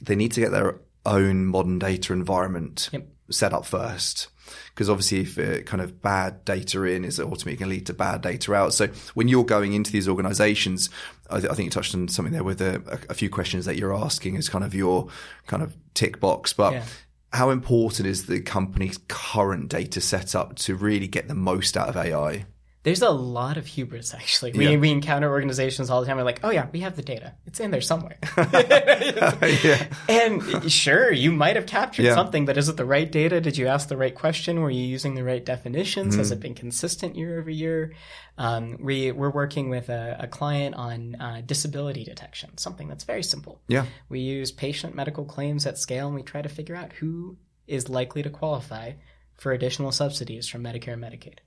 they 0.01 0.15
need 0.15 0.31
to 0.33 0.39
get 0.39 0.51
their 0.51 0.79
own 1.05 1.45
modern 1.45 1.79
data 1.79 2.13
environment 2.13 2.89
Yep. 2.91 3.07
Set 3.29 3.53
up 3.53 3.65
first. 3.65 4.27
Because 4.69 4.89
obviously, 4.89 5.21
if 5.21 5.37
it 5.37 5.65
kind 5.65 5.81
of 5.81 6.01
bad 6.01 6.45
data 6.45 6.83
in 6.83 7.03
is 7.03 7.19
ultimately 7.19 7.57
going 7.57 7.69
to 7.69 7.75
lead 7.75 7.85
to 7.87 7.93
bad 7.93 8.21
data 8.21 8.53
out. 8.53 8.73
So 8.73 8.87
when 9.13 9.27
you're 9.27 9.43
going 9.43 9.73
into 9.73 9.91
these 9.91 10.07
organizations, 10.07 10.89
I, 11.29 11.39
th- 11.41 11.51
I 11.51 11.55
think 11.55 11.65
you 11.65 11.71
touched 11.71 11.93
on 11.93 12.07
something 12.07 12.31
there 12.33 12.43
with 12.45 12.61
a, 12.61 12.81
a, 12.87 13.11
a 13.11 13.13
few 13.13 13.29
questions 13.29 13.65
that 13.65 13.75
you're 13.75 13.93
asking 13.93 14.37
as 14.37 14.47
kind 14.47 14.63
of 14.63 14.73
your 14.73 15.09
kind 15.47 15.61
of 15.63 15.75
tick 15.93 16.21
box. 16.21 16.53
But 16.53 16.73
Yeah. 16.73 16.85
how 17.33 17.49
important 17.49 18.07
is 18.07 18.27
the 18.27 18.39
company's 18.39 18.99
current 19.09 19.67
data 19.69 19.99
setup 19.99 20.55
to 20.59 20.75
really 20.75 21.07
get 21.07 21.27
the 21.27 21.35
most 21.35 21.75
out 21.75 21.89
of 21.89 21.97
AI? 21.97 22.45
There's 22.87 23.01
a 23.01 23.09
lot 23.09 23.57
of 23.57 23.65
hubris, 23.65 24.13
actually. 24.13 24.53
We, 24.53 24.69
Yeah. 24.69 24.77
we 24.77 24.91
encounter 24.91 25.29
organizations 25.29 25.89
all 25.89 25.99
the 25.99 26.07
time. 26.07 26.15
We're 26.15 26.23
like, 26.23 26.39
oh, 26.45 26.51
yeah, 26.51 26.67
we 26.71 26.79
have 26.79 26.95
the 26.95 27.01
data. 27.01 27.33
It's 27.45 27.59
in 27.59 27.69
there 27.69 27.81
somewhere. 27.81 28.17
yeah. 28.37 29.87
and 30.07 30.71
sure, 30.71 31.11
you 31.11 31.33
might 31.33 31.57
have 31.57 31.65
captured 31.65 32.03
Yeah. 32.03 32.15
something, 32.15 32.45
but 32.45 32.57
is 32.57 32.69
it 32.69 32.77
the 32.77 32.85
right 32.85 33.11
data? 33.11 33.41
Did 33.41 33.57
you 33.57 33.67
ask 33.67 33.89
the 33.89 33.97
right 33.97 34.15
question? 34.15 34.61
Were 34.61 34.69
you 34.69 34.83
using 34.83 35.15
the 35.15 35.25
right 35.25 35.43
definitions? 35.43 36.15
Has 36.15 36.31
it 36.31 36.39
been 36.39 36.55
consistent 36.55 37.17
year 37.17 37.37
over 37.37 37.49
year? 37.49 37.91
Um, 38.37 38.77
we, 38.79 39.11
we're 39.11 39.31
working 39.31 39.69
with 39.69 39.89
a, 39.89 40.15
a 40.21 40.27
client 40.27 40.75
on 40.75 41.15
uh, 41.15 41.41
disability 41.45 42.05
detection, 42.05 42.57
something 42.57 42.87
that's 42.87 43.03
very 43.03 43.21
simple. 43.23 43.59
Yeah. 43.67 43.87
We 44.07 44.21
use 44.21 44.53
patient 44.53 44.95
medical 44.95 45.25
claims 45.25 45.65
at 45.65 45.77
scale 45.77 46.07
and 46.07 46.15
we 46.15 46.23
try 46.23 46.41
to 46.41 46.47
figure 46.47 46.77
out 46.77 46.93
who 46.93 47.35
is 47.67 47.89
likely 47.89 48.23
to 48.23 48.29
qualify 48.29 48.93
for 49.35 49.51
additional 49.51 49.91
subsidies 49.91 50.47
from 50.47 50.63
Medicare 50.63 50.93
and 50.93 51.03
Medicaid. 51.03 51.39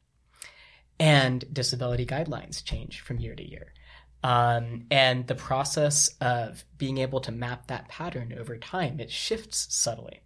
And 1.01 1.45
disability 1.53 2.07
guidelines 2.07 2.63
change 2.63 3.01
from 3.01 3.19
year 3.19 3.35
to 3.35 3.43
year. 3.49 3.73
Um, 4.23 4.85
and 4.91 5.27
the 5.27 5.35
process 5.35 6.11
of 6.21 6.65
being 6.77 6.99
able 6.99 7.21
to 7.23 7.33
map 7.33 7.67
that 7.69 7.89
pattern 7.89 8.35
over 8.39 8.57
time, 8.59 9.01
it 9.01 9.11
shifts 9.11 9.67
subtly. 9.71 10.21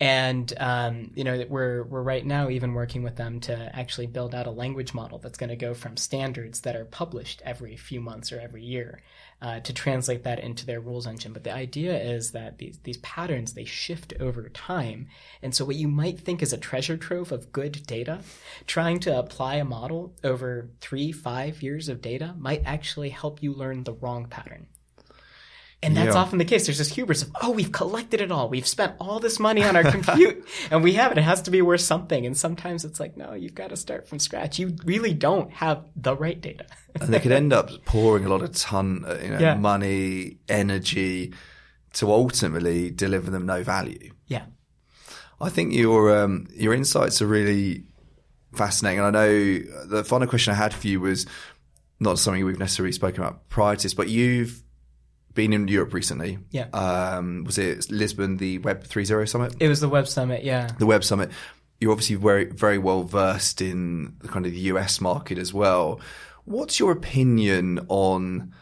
And 0.00 0.52
um, 0.58 1.12
you 1.14 1.22
know 1.22 1.44
we're 1.48 1.84
we're 1.84 2.02
right 2.02 2.26
now 2.26 2.50
even 2.50 2.74
working 2.74 3.04
with 3.04 3.16
them 3.16 3.40
to 3.40 3.70
actually 3.74 4.08
build 4.08 4.34
out 4.34 4.46
a 4.46 4.50
language 4.50 4.92
model 4.92 5.18
that's 5.18 5.38
going 5.38 5.50
to 5.50 5.56
go 5.56 5.72
from 5.72 5.96
standards 5.96 6.60
that 6.62 6.74
are 6.74 6.84
published 6.84 7.40
every 7.44 7.76
few 7.76 8.00
months 8.00 8.32
or 8.32 8.40
every 8.40 8.64
year 8.64 9.00
uh, 9.40 9.60
to 9.60 9.72
translate 9.72 10.24
that 10.24 10.40
into 10.40 10.66
their 10.66 10.80
rules 10.80 11.06
engine. 11.06 11.32
But 11.32 11.44
the 11.44 11.54
idea 11.54 11.96
is 11.96 12.32
that 12.32 12.58
these 12.58 12.78
these 12.82 12.96
patterns 12.98 13.52
they 13.52 13.64
shift 13.64 14.12
over 14.18 14.48
time, 14.48 15.06
and 15.42 15.54
so 15.54 15.64
what 15.64 15.76
you 15.76 15.86
might 15.86 16.18
think 16.18 16.42
is 16.42 16.52
a 16.52 16.58
treasure 16.58 16.96
trove 16.96 17.30
of 17.30 17.52
good 17.52 17.86
data, 17.86 18.20
trying 18.66 18.98
to 19.00 19.16
apply 19.16 19.56
a 19.56 19.64
model 19.64 20.12
over 20.24 20.70
three 20.80 21.12
five 21.12 21.62
years 21.62 21.88
of 21.88 22.02
data 22.02 22.34
might 22.36 22.62
actually 22.64 23.10
help 23.10 23.42
you 23.42 23.52
learn 23.52 23.84
the 23.84 23.92
wrong 23.92 24.26
pattern. 24.26 24.66
And 25.84 25.96
that's 25.96 26.14
Yeah. 26.14 26.20
often 26.20 26.38
the 26.38 26.44
case. 26.44 26.66
There's 26.66 26.78
this 26.78 26.88
hubris 26.94 27.22
of, 27.22 27.30
oh, 27.42 27.50
we've 27.50 27.70
collected 27.70 28.20
it 28.20 28.32
all. 28.32 28.48
We've 28.48 28.66
spent 28.66 28.94
all 28.98 29.20
this 29.20 29.38
money 29.38 29.62
on 29.62 29.76
our 29.76 29.84
compute 29.90 30.44
and 30.70 30.82
we 30.82 30.94
have 30.94 31.12
it. 31.12 31.18
It 31.18 31.22
has 31.22 31.42
to 31.42 31.50
be 31.50 31.60
worth 31.62 31.82
something. 31.82 32.24
And 32.26 32.36
sometimes 32.36 32.84
it's 32.84 32.98
like, 32.98 33.16
no, 33.16 33.34
you've 33.34 33.54
got 33.54 33.68
to 33.70 33.76
start 33.76 34.08
from 34.08 34.18
scratch. 34.18 34.58
You 34.58 34.74
really 34.84 35.14
don't 35.14 35.52
have 35.52 35.84
the 35.94 36.16
right 36.16 36.40
data. 36.40 36.66
and 37.00 37.12
they 37.12 37.20
could 37.20 37.32
end 37.32 37.52
up 37.52 37.70
pouring 37.84 38.24
a 38.24 38.28
lot 38.28 38.42
of 38.42 38.52
ton, 38.52 39.04
uh, 39.06 39.18
you 39.22 39.28
know, 39.30 39.38
Yeah. 39.38 39.54
money, 39.56 40.38
energy 40.48 41.34
to 41.94 42.10
ultimately 42.10 42.90
deliver 42.90 43.30
them 43.30 43.46
no 43.46 43.62
value. 43.62 44.10
yeah. 44.26 44.46
I 45.40 45.50
think 45.50 45.74
your 45.74 46.16
um, 46.16 46.46
your 46.54 46.72
insights 46.72 47.20
are 47.20 47.26
really 47.26 47.84
fascinating. 48.54 49.00
And 49.00 49.08
I 49.16 49.20
know 49.26 49.58
the 49.86 50.04
final 50.04 50.28
question 50.28 50.52
I 50.52 50.56
had 50.56 50.72
for 50.72 50.86
you 50.86 51.00
was 51.00 51.26
not 52.00 52.18
something 52.18 52.44
we've 52.44 52.58
necessarily 52.58 52.92
spoken 52.92 53.22
about 53.22 53.48
prior 53.48 53.76
to 53.76 53.82
this, 53.82 53.94
but 53.94 54.08
you've 54.08 54.62
been 55.34 55.52
in 55.52 55.68
Europe 55.68 55.92
recently. 55.92 56.38
Yeah. 56.50 56.68
Um, 56.72 57.44
was 57.44 57.58
it 57.58 57.90
Lisbon, 57.90 58.36
the 58.36 58.58
Web 58.58 58.84
3.0 58.84 59.28
summit? 59.28 59.54
It 59.60 59.68
was 59.68 59.80
the 59.80 59.88
Web 59.88 60.08
Summit. 60.08 60.44
Yeah. 60.44 60.70
the 60.78 60.86
Web 60.86 61.04
Summit, 61.04 61.30
you're 61.80 61.92
obviously 61.92 62.16
very 62.16 62.46
very 62.46 62.78
well 62.78 63.02
versed 63.02 63.60
in 63.60 64.16
the 64.20 64.28
kind 64.28 64.46
of 64.46 64.52
the 64.52 64.60
US 64.60 65.00
market 65.00 65.38
as 65.38 65.52
well. 65.52 66.00
What's 66.44 66.78
your 66.78 66.92
opinion 66.92 67.80
on 67.88 68.52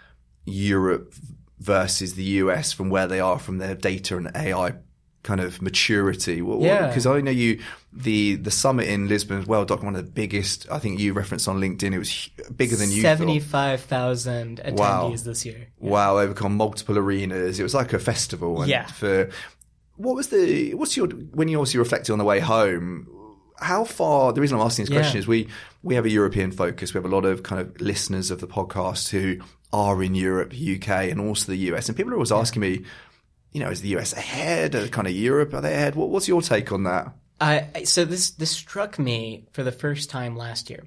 Europe 0.44 1.14
versus 1.58 2.14
the 2.14 2.24
US 2.24 2.72
from 2.72 2.90
where 2.90 3.06
they 3.06 3.20
are 3.20 3.38
from 3.38 3.58
their 3.58 3.74
data 3.74 4.16
and 4.16 4.30
AI 4.34 4.74
kind 5.22 5.40
of 5.40 5.62
maturity? 5.62 6.42
Yeah. 6.60 6.88
Because 6.88 7.06
I 7.06 7.20
know 7.20 7.30
you 7.30 7.60
the 7.92 8.36
the 8.36 8.50
summit 8.50 8.88
in 8.88 9.08
Lisbon 9.08 9.38
as 9.40 9.46
well, 9.46 9.64
Doc, 9.64 9.82
one 9.82 9.94
of 9.96 10.04
the 10.04 10.10
biggest. 10.10 10.66
I 10.70 10.78
think 10.78 10.98
you 11.00 11.12
referenced 11.12 11.46
on 11.48 11.60
LinkedIn. 11.60 11.92
It 11.92 11.98
was 11.98 12.30
bigger 12.56 12.76
than 12.76 12.90
you 12.90 13.02
75,000 13.02 14.60
attendees 14.64 14.78
Wow. 14.78 15.14
this 15.16 15.44
year. 15.44 15.68
Wow, 15.78 16.18
overcome 16.18 16.56
multiple 16.56 16.98
arenas. 16.98 17.58
It 17.60 17.62
was 17.62 17.74
like 17.74 17.92
a 17.92 17.98
festival. 17.98 18.62
And 18.62 18.70
Yeah. 18.70 18.86
For 18.86 19.30
what 19.96 20.14
was 20.16 20.28
the 20.28 20.74
what's 20.74 20.96
your 20.96 21.06
when 21.08 21.48
you 21.48 21.58
obviously 21.58 21.78
reflected 21.78 22.12
on 22.12 22.18
the 22.18 22.24
way 22.24 22.40
home? 22.40 23.06
How 23.58 23.84
far? 23.84 24.32
The 24.32 24.40
reason 24.40 24.58
I'm 24.58 24.64
asking 24.66 24.86
this 24.86 24.92
question 24.94 25.16
Yeah. 25.16 25.20
is 25.20 25.28
we 25.28 25.48
we 25.82 25.94
have 25.94 26.04
a 26.04 26.10
European 26.10 26.50
focus. 26.50 26.94
We 26.94 26.98
have 26.98 27.04
a 27.04 27.14
lot 27.14 27.24
of 27.24 27.42
kind 27.42 27.60
of 27.60 27.80
listeners 27.80 28.30
of 28.30 28.40
the 28.40 28.46
podcast 28.48 29.10
who 29.10 29.36
are 29.72 30.02
in 30.02 30.14
Europe, 30.14 30.52
UK, 30.54 31.10
and 31.10 31.20
also 31.20 31.46
the 31.52 31.56
US. 31.72 31.88
And 31.88 31.96
people 31.96 32.12
are 32.12 32.16
always 32.16 32.32
asking 32.32 32.60
me, 32.60 32.82
you 33.52 33.60
know, 33.60 33.70
is 33.70 33.80
the 33.80 33.96
US 33.96 34.12
ahead? 34.12 34.74
Are 34.74 34.88
kind 34.88 35.06
of 35.06 35.12
Europe 35.12 35.54
are 35.54 35.60
they 35.60 35.74
ahead? 35.74 35.94
What, 35.94 36.08
what's 36.10 36.28
your 36.28 36.42
take 36.42 36.72
on 36.72 36.84
that? 36.84 37.12
I- 37.40 37.84
so 37.84 38.04
this 38.04 38.30
this 38.30 38.50
struck 38.50 38.98
me 38.98 39.46
for 39.52 39.62
the 39.62 39.72
first 39.72 40.10
time 40.10 40.36
last 40.36 40.70
year, 40.70 40.84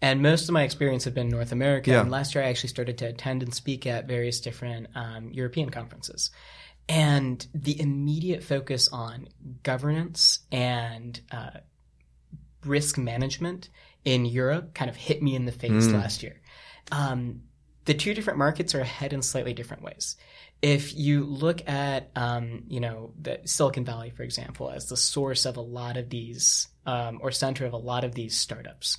and 0.00 0.22
most 0.22 0.48
of 0.48 0.52
my 0.52 0.62
experience 0.62 1.04
had 1.04 1.14
been 1.14 1.26
in 1.26 1.32
North 1.32 1.52
America. 1.52 1.90
Yeah. 1.90 2.00
And 2.00 2.10
last 2.10 2.34
year, 2.34 2.44
I 2.44 2.48
actually 2.48 2.70
started 2.70 2.98
to 2.98 3.06
attend 3.06 3.42
and 3.42 3.54
speak 3.54 3.86
at 3.86 4.08
various 4.08 4.40
different 4.40 4.88
um, 4.94 5.30
European 5.32 5.70
conferences, 5.70 6.30
and 6.88 7.46
the 7.54 7.80
immediate 7.80 8.42
focus 8.42 8.88
on 8.88 9.28
governance 9.62 10.40
and 10.50 11.20
uh, 11.30 11.60
risk 12.64 12.96
management 12.98 13.68
in 14.04 14.24
Europe 14.24 14.74
kind 14.74 14.88
of 14.88 14.96
hit 14.96 15.22
me 15.22 15.34
in 15.34 15.44
the 15.44 15.52
face 15.52 15.88
last 15.88 16.22
year. 16.22 16.40
Um, 16.90 17.42
the 17.84 17.94
two 17.94 18.14
different 18.14 18.38
markets 18.38 18.74
are 18.74 18.80
ahead 18.80 19.12
in 19.12 19.22
slightly 19.22 19.52
different 19.52 19.82
ways. 19.82 20.16
If 20.60 20.96
you 20.96 21.24
look 21.24 21.68
at, 21.68 22.10
um, 22.16 22.64
you 22.68 22.80
know, 22.80 23.12
Silicon 23.44 23.84
Valley, 23.84 24.10
for 24.10 24.24
example, 24.24 24.70
as 24.70 24.88
the 24.88 24.96
source 24.96 25.46
of 25.46 25.56
a 25.56 25.60
lot 25.60 25.96
of 25.96 26.10
these, 26.10 26.68
um, 26.84 27.20
or 27.22 27.30
center 27.30 27.64
of 27.64 27.72
a 27.72 27.78
lot 27.78 28.02
of 28.02 28.14
these 28.14 28.36
startups, 28.36 28.98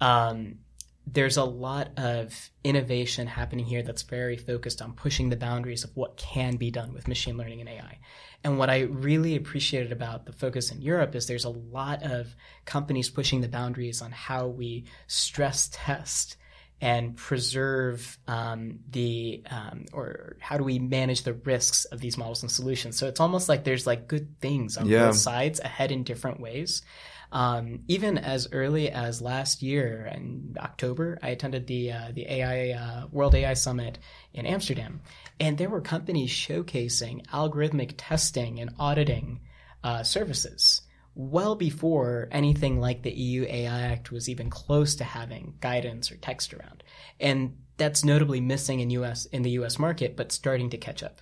um, 0.00 0.58
there's 1.06 1.36
a 1.36 1.44
lot 1.44 1.90
of 1.98 2.50
innovation 2.62 3.26
happening 3.26 3.64
here 3.64 3.82
that's 3.82 4.02
very 4.02 4.36
focused 4.36 4.80
on 4.80 4.92
pushing 4.92 5.30
the 5.30 5.36
boundaries 5.36 5.82
of 5.84 5.90
what 5.94 6.16
can 6.16 6.56
be 6.56 6.70
done 6.70 6.94
with 6.94 7.08
machine 7.08 7.36
learning 7.36 7.60
and 7.60 7.68
AI. 7.68 7.98
And 8.44 8.58
what 8.58 8.70
I 8.70 8.80
really 8.80 9.36
appreciated 9.36 9.92
about 9.92 10.26
the 10.26 10.32
focus 10.32 10.70
in 10.70 10.80
Europe 10.80 11.14
is 11.14 11.26
there's 11.26 11.44
a 11.44 11.50
lot 11.50 12.02
of 12.02 12.34
companies 12.64 13.10
pushing 13.10 13.40
the 13.40 13.48
boundaries 13.48 14.02
on 14.02 14.12
how 14.12 14.46
we 14.46 14.84
stress 15.06 15.68
test 15.72 16.36
and 16.82 17.16
preserve 17.16 18.18
um, 18.26 18.80
the 18.90 19.44
um, 19.48 19.84
or 19.92 20.36
how 20.40 20.58
do 20.58 20.64
we 20.64 20.80
manage 20.80 21.22
the 21.22 21.32
risks 21.32 21.84
of 21.86 22.00
these 22.00 22.18
models 22.18 22.42
and 22.42 22.50
solutions. 22.50 22.98
So 22.98 23.06
it's 23.06 23.20
almost 23.20 23.48
like 23.48 23.62
there's 23.62 23.86
like 23.86 24.08
good 24.08 24.40
things 24.40 24.76
on 24.76 24.86
Yeah. 24.86 25.06
both 25.06 25.16
sides 25.16 25.60
ahead 25.60 25.92
in 25.92 26.02
different 26.02 26.40
ways. 26.40 26.82
Um, 27.30 27.84
even 27.86 28.18
as 28.18 28.48
early 28.50 28.90
as 28.90 29.22
last 29.22 29.62
year 29.62 30.10
in 30.12 30.56
October, 30.58 31.18
I 31.22 31.28
attended 31.28 31.68
the 31.68 31.92
uh, 31.92 32.10
the 32.12 32.30
AI 32.30 32.72
uh, 32.72 33.06
World 33.12 33.36
AI 33.36 33.54
Summit 33.54 34.00
in 34.34 34.44
Amsterdam, 34.44 35.02
and 35.38 35.56
there 35.56 35.70
were 35.70 35.80
companies 35.80 36.30
showcasing 36.30 37.24
algorithmic 37.28 37.94
testing 37.96 38.58
and 38.58 38.74
auditing 38.78 39.40
uh, 39.84 40.02
services 40.02 40.82
well 41.14 41.54
before 41.54 42.28
anything 42.30 42.80
like 42.80 43.02
the 43.02 43.12
EU 43.12 43.44
AI 43.48 43.80
Act 43.82 44.10
was 44.10 44.28
even 44.28 44.48
close 44.50 44.94
to 44.96 45.04
having 45.04 45.54
guidance 45.60 46.10
or 46.10 46.16
text 46.16 46.54
around, 46.54 46.82
and 47.20 47.56
that's 47.76 48.04
notably 48.04 48.40
missing 48.40 48.80
in 48.80 48.90
US 48.90 49.26
in 49.26 49.42
the 49.42 49.50
US 49.52 49.78
market, 49.78 50.16
but 50.16 50.32
starting 50.32 50.70
to 50.70 50.76
catch 50.78 51.02
up. 51.02 51.20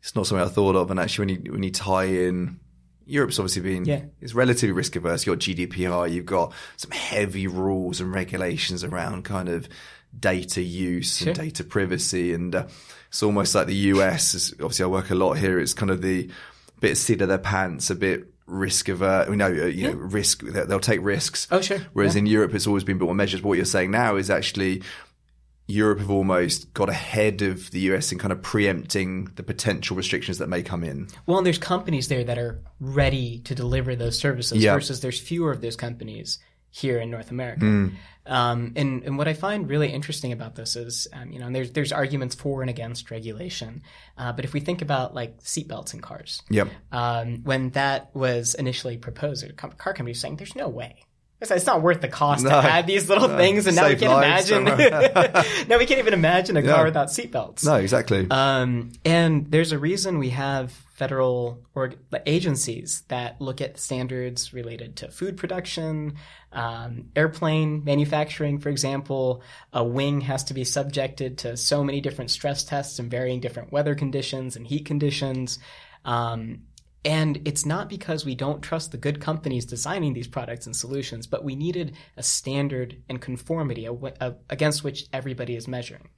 It's 0.00 0.14
not 0.14 0.26
something 0.26 0.46
I 0.46 0.50
thought 0.50 0.76
of. 0.76 0.90
And 0.90 1.00
actually, 1.00 1.26
when 1.34 1.44
you 1.44 1.52
when 1.52 1.62
you 1.62 1.70
tie 1.70 2.04
in, 2.04 2.60
Europe's 3.04 3.38
obviously 3.38 3.62
been 3.62 3.84
Yeah. 3.84 4.02
it's 4.20 4.34
relatively 4.34 4.72
risk 4.72 4.96
averse. 4.96 5.26
You've 5.26 5.38
got 5.38 5.44
GDPR, 5.44 6.10
you've 6.12 6.26
got 6.26 6.52
some 6.76 6.90
heavy 6.92 7.46
rules 7.46 8.00
and 8.00 8.12
regulations 8.12 8.84
around 8.84 9.24
kind 9.24 9.48
of 9.48 9.68
data 10.18 10.62
use 10.62 11.18
Sure. 11.18 11.28
and 11.28 11.36
data 11.36 11.64
privacy, 11.64 12.32
and 12.32 12.54
uh, 12.54 12.66
it's 13.08 13.22
almost 13.22 13.54
like 13.54 13.66
the 13.66 13.74
US. 13.92 14.34
Is, 14.34 14.52
obviously, 14.54 14.84
I 14.84 14.88
work 14.88 15.10
a 15.10 15.14
lot 15.14 15.34
here. 15.34 15.58
It's 15.58 15.74
kind 15.74 15.90
of 15.90 16.00
the 16.00 16.30
bit 16.80 16.92
of 16.92 16.98
seat 16.98 17.20
of 17.20 17.28
their 17.28 17.38
pants, 17.38 17.90
a 17.90 17.94
bit 17.94 18.26
risk 18.48 18.88
averse. 18.88 19.28
You 19.28 19.36
know, 19.36 19.46
uh, 19.46 19.66
you 19.66 19.88
know, 19.88 19.94
risk. 19.96 20.42
they- 20.42 20.64
They'll 20.64 20.80
take 20.80 21.00
risks. 21.02 21.46
Oh, 21.50 21.60
sure. 21.60 21.78
Whereas 21.92 22.16
in 22.16 22.26
Europe, 22.26 22.54
it's 22.54 22.66
always 22.66 22.82
been 22.84 22.98
built 22.98 23.10
on 23.10 23.16
measures. 23.16 23.42
What 23.42 23.56
you're 23.56 23.64
saying 23.66 23.90
now 23.90 24.16
is 24.16 24.30
actually 24.30 24.82
Europe 25.66 25.98
have 25.98 26.10
almost 26.10 26.72
got 26.72 26.88
ahead 26.88 27.42
of 27.42 27.70
the 27.72 27.80
US 27.92 28.10
in 28.10 28.18
kind 28.18 28.32
of 28.32 28.40
preempting 28.40 29.26
the 29.36 29.42
potential 29.42 29.96
restrictions 29.96 30.38
that 30.38 30.48
may 30.48 30.62
come 30.62 30.82
in. 30.82 31.08
Well, 31.26 31.36
and 31.36 31.44
there's 31.46 31.58
companies 31.58 32.08
there 32.08 32.24
that 32.24 32.38
are 32.38 32.62
ready 32.80 33.40
to 33.40 33.54
deliver 33.54 33.94
those 33.94 34.18
services 34.18 34.58
Yeah. 34.64 34.72
versus 34.74 35.00
there's 35.00 35.20
fewer 35.20 35.52
of 35.52 35.60
those 35.60 35.76
companies 35.76 36.38
here 36.70 36.98
in 36.98 37.10
North 37.10 37.30
America. 37.30 37.60
Hmm. 37.66 37.88
Um, 38.28 38.72
and, 38.76 39.02
and 39.04 39.16
what 39.18 39.26
I 39.26 39.32
find 39.32 39.68
really 39.68 39.88
interesting 39.88 40.32
about 40.32 40.54
this 40.54 40.76
is, 40.76 41.08
um, 41.12 41.32
you 41.32 41.38
know, 41.38 41.46
and 41.46 41.54
there's 41.56 41.72
there's 41.72 41.92
arguments 41.92 42.34
for 42.34 42.60
and 42.60 42.68
against 42.70 43.10
regulation. 43.10 43.82
Uh, 44.16 44.32
but 44.32 44.44
if 44.44 44.52
we 44.52 44.60
think 44.60 44.82
about 44.82 45.14
like 45.14 45.38
seatbelts 45.42 45.94
in 45.94 46.00
cars, 46.00 46.42
Yep. 46.50 46.68
um, 46.92 47.42
when 47.44 47.70
that 47.70 48.14
was 48.14 48.54
initially 48.54 48.98
proposed, 48.98 49.44
a 49.44 49.52
car 49.54 49.70
company 49.94 50.10
was 50.10 50.20
saying, 50.20 50.36
"There's 50.36 50.54
no 50.54 50.68
way." 50.68 51.02
It's 51.40 51.66
not 51.66 51.82
worth 51.82 52.00
the 52.00 52.08
cost 52.08 52.42
No. 52.42 52.50
to 52.50 52.56
add 52.56 52.86
these 52.88 53.08
little 53.08 53.28
things, 53.28 53.66
and 53.68 53.76
now 53.76 53.86
we 53.88 53.94
can't 53.94 54.12
imagine. 54.12 54.64
now 55.68 55.78
we 55.78 55.86
can't 55.86 56.00
even 56.00 56.12
imagine 56.12 56.56
a 56.56 56.60
Yeah. 56.60 56.74
car 56.74 56.84
without 56.84 57.08
seatbelts. 57.08 57.64
No, 57.64 57.76
exactly. 57.76 58.26
Um, 58.28 58.90
and 59.04 59.48
there's 59.48 59.70
a 59.70 59.78
reason 59.78 60.18
we 60.18 60.30
have 60.30 60.72
federal 60.98 61.62
agencies 62.26 63.04
that 63.06 63.40
look 63.40 63.60
at 63.60 63.78
standards 63.78 64.52
related 64.52 64.96
to 64.96 65.08
food 65.08 65.36
production, 65.36 66.16
um, 66.52 67.04
airplane 67.14 67.84
manufacturing, 67.84 68.58
for 68.58 68.68
example. 68.68 69.40
A 69.72 69.84
wing 69.84 70.22
has 70.22 70.42
to 70.44 70.54
be 70.54 70.64
subjected 70.64 71.38
to 71.38 71.56
so 71.56 71.84
many 71.84 72.00
different 72.00 72.32
stress 72.32 72.64
tests 72.64 72.98
and 72.98 73.08
varying 73.08 73.38
different 73.38 73.72
weather 73.72 73.94
conditions 73.94 74.56
and 74.56 74.66
heat 74.66 74.86
conditions. 74.86 75.60
Um, 76.04 76.64
and 77.04 77.40
it's 77.44 77.64
not 77.64 77.88
because 77.88 78.24
we 78.24 78.34
don't 78.34 78.60
trust 78.60 78.90
the 78.90 78.98
good 78.98 79.20
companies 79.20 79.64
designing 79.64 80.14
these 80.14 80.26
products 80.26 80.66
and 80.66 80.74
solutions, 80.74 81.28
but 81.28 81.44
we 81.44 81.54
needed 81.54 81.94
a 82.16 82.24
standard 82.24 83.00
and 83.08 83.20
conformity 83.20 83.88
against 84.50 84.82
which 84.82 85.06
everybody 85.12 85.54
is 85.54 85.68
measuring. 85.68 86.08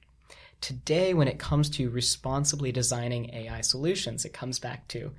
Today, 0.59 1.13
when 1.13 1.27
it 1.27 1.39
comes 1.39 1.69
to 1.71 1.89
responsibly 1.89 2.71
designing 2.71 3.33
AI 3.33 3.61
solutions, 3.61 4.25
it 4.25 4.33
comes 4.33 4.59
back 4.59 4.87
to 4.89 5.11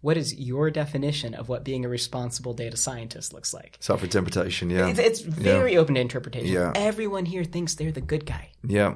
what 0.00 0.16
is 0.16 0.34
your 0.34 0.70
definition 0.70 1.34
of 1.34 1.48
what 1.48 1.62
being 1.62 1.84
a 1.84 1.88
responsible 1.88 2.52
data 2.54 2.76
scientist 2.76 3.32
looks 3.32 3.54
like? 3.54 3.76
Self 3.80 4.02
interpretation. 4.02 4.68
Yeah. 4.70 4.88
It's, 4.88 4.98
it's 4.98 5.20
very 5.20 5.76
open 5.76 5.94
to 5.94 6.00
interpretation. 6.00 6.52
Yeah. 6.52 6.72
Everyone 6.74 7.24
here 7.24 7.44
thinks 7.44 7.74
they're 7.74 7.92
the 7.92 8.00
good 8.00 8.26
guy. 8.26 8.50
yeah. 8.66 8.94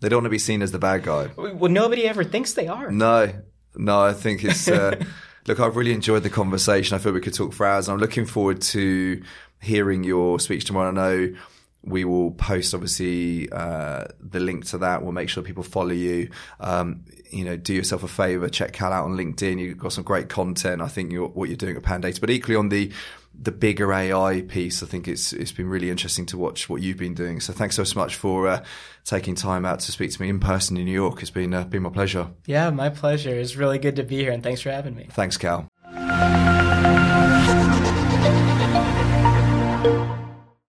They 0.00 0.08
don't 0.08 0.18
want 0.18 0.24
to 0.24 0.30
be 0.30 0.38
seen 0.38 0.62
as 0.62 0.72
the 0.72 0.78
bad 0.78 1.02
guy. 1.02 1.28
Well, 1.36 1.70
nobody 1.70 2.08
ever 2.08 2.24
thinks 2.24 2.54
they 2.54 2.68
are. 2.68 2.90
No, 2.90 3.34
no, 3.76 4.00
I 4.00 4.14
think 4.14 4.42
it's. 4.42 4.66
Uh, 4.66 4.98
Look, 5.46 5.60
I've 5.60 5.76
really 5.76 5.92
enjoyed 5.92 6.22
the 6.22 6.30
conversation. 6.30 6.94
I 6.94 6.98
feel 6.98 7.12
we 7.12 7.20
could 7.20 7.34
talk 7.34 7.52
for 7.52 7.66
hours. 7.66 7.88
I'm 7.88 7.98
looking 7.98 8.26
forward 8.26 8.60
to 8.62 9.22
hearing 9.60 10.04
your 10.04 10.38
speech 10.38 10.64
tomorrow. 10.64 10.88
I 10.88 10.92
know 10.92 11.34
we 11.82 12.04
will 12.04 12.32
post 12.32 12.74
obviously 12.74 13.50
uh, 13.50 14.04
the 14.20 14.40
link 14.40 14.66
to 14.66 14.78
that. 14.78 15.02
We'll 15.02 15.12
make 15.12 15.28
sure 15.28 15.42
people 15.42 15.62
follow 15.62 15.92
you. 15.92 16.30
Um, 16.58 17.04
you 17.30 17.44
know, 17.44 17.56
do 17.56 17.72
yourself 17.72 18.02
a 18.02 18.08
favor, 18.08 18.48
check 18.48 18.72
Cal 18.72 18.92
out 18.92 19.04
on 19.04 19.16
LinkedIn. 19.16 19.58
You've 19.58 19.78
got 19.78 19.92
some 19.92 20.04
great 20.04 20.28
content. 20.28 20.82
I 20.82 20.88
think 20.88 21.12
you're, 21.12 21.28
what 21.28 21.48
you're 21.48 21.56
doing 21.56 21.76
at 21.76 21.82
Pandata, 21.82 22.20
but 22.20 22.30
equally 22.30 22.56
on 22.56 22.68
the 22.68 22.92
the 23.42 23.52
bigger 23.52 23.92
AI 23.92 24.42
piece, 24.42 24.82
I 24.82 24.86
think 24.86 25.08
it's 25.08 25.32
it's 25.32 25.52
been 25.52 25.68
really 25.68 25.88
interesting 25.88 26.26
to 26.26 26.36
watch 26.36 26.68
what 26.68 26.82
you've 26.82 26.98
been 26.98 27.14
doing. 27.14 27.40
So 27.40 27.52
thanks 27.52 27.76
so 27.76 27.84
much 27.98 28.16
for 28.16 28.48
uh, 28.48 28.64
taking 29.04 29.34
time 29.34 29.64
out 29.64 29.80
to 29.80 29.92
speak 29.92 30.10
to 30.10 30.20
me 30.20 30.28
in 30.28 30.40
person 30.40 30.76
in 30.76 30.84
New 30.84 30.92
York. 30.92 31.22
It's 31.22 31.30
been 31.30 31.54
uh, 31.54 31.64
been 31.64 31.82
my 31.82 31.90
pleasure. 31.90 32.30
Yeah, 32.46 32.70
my 32.70 32.90
pleasure. 32.90 33.30
It's 33.30 33.56
really 33.56 33.78
good 33.78 33.96
to 33.96 34.02
be 34.02 34.16
here, 34.16 34.32
and 34.32 34.42
thanks 34.42 34.60
for 34.60 34.70
having 34.70 34.94
me. 34.94 35.08
Thanks, 35.10 35.36
Cal. 35.36 35.68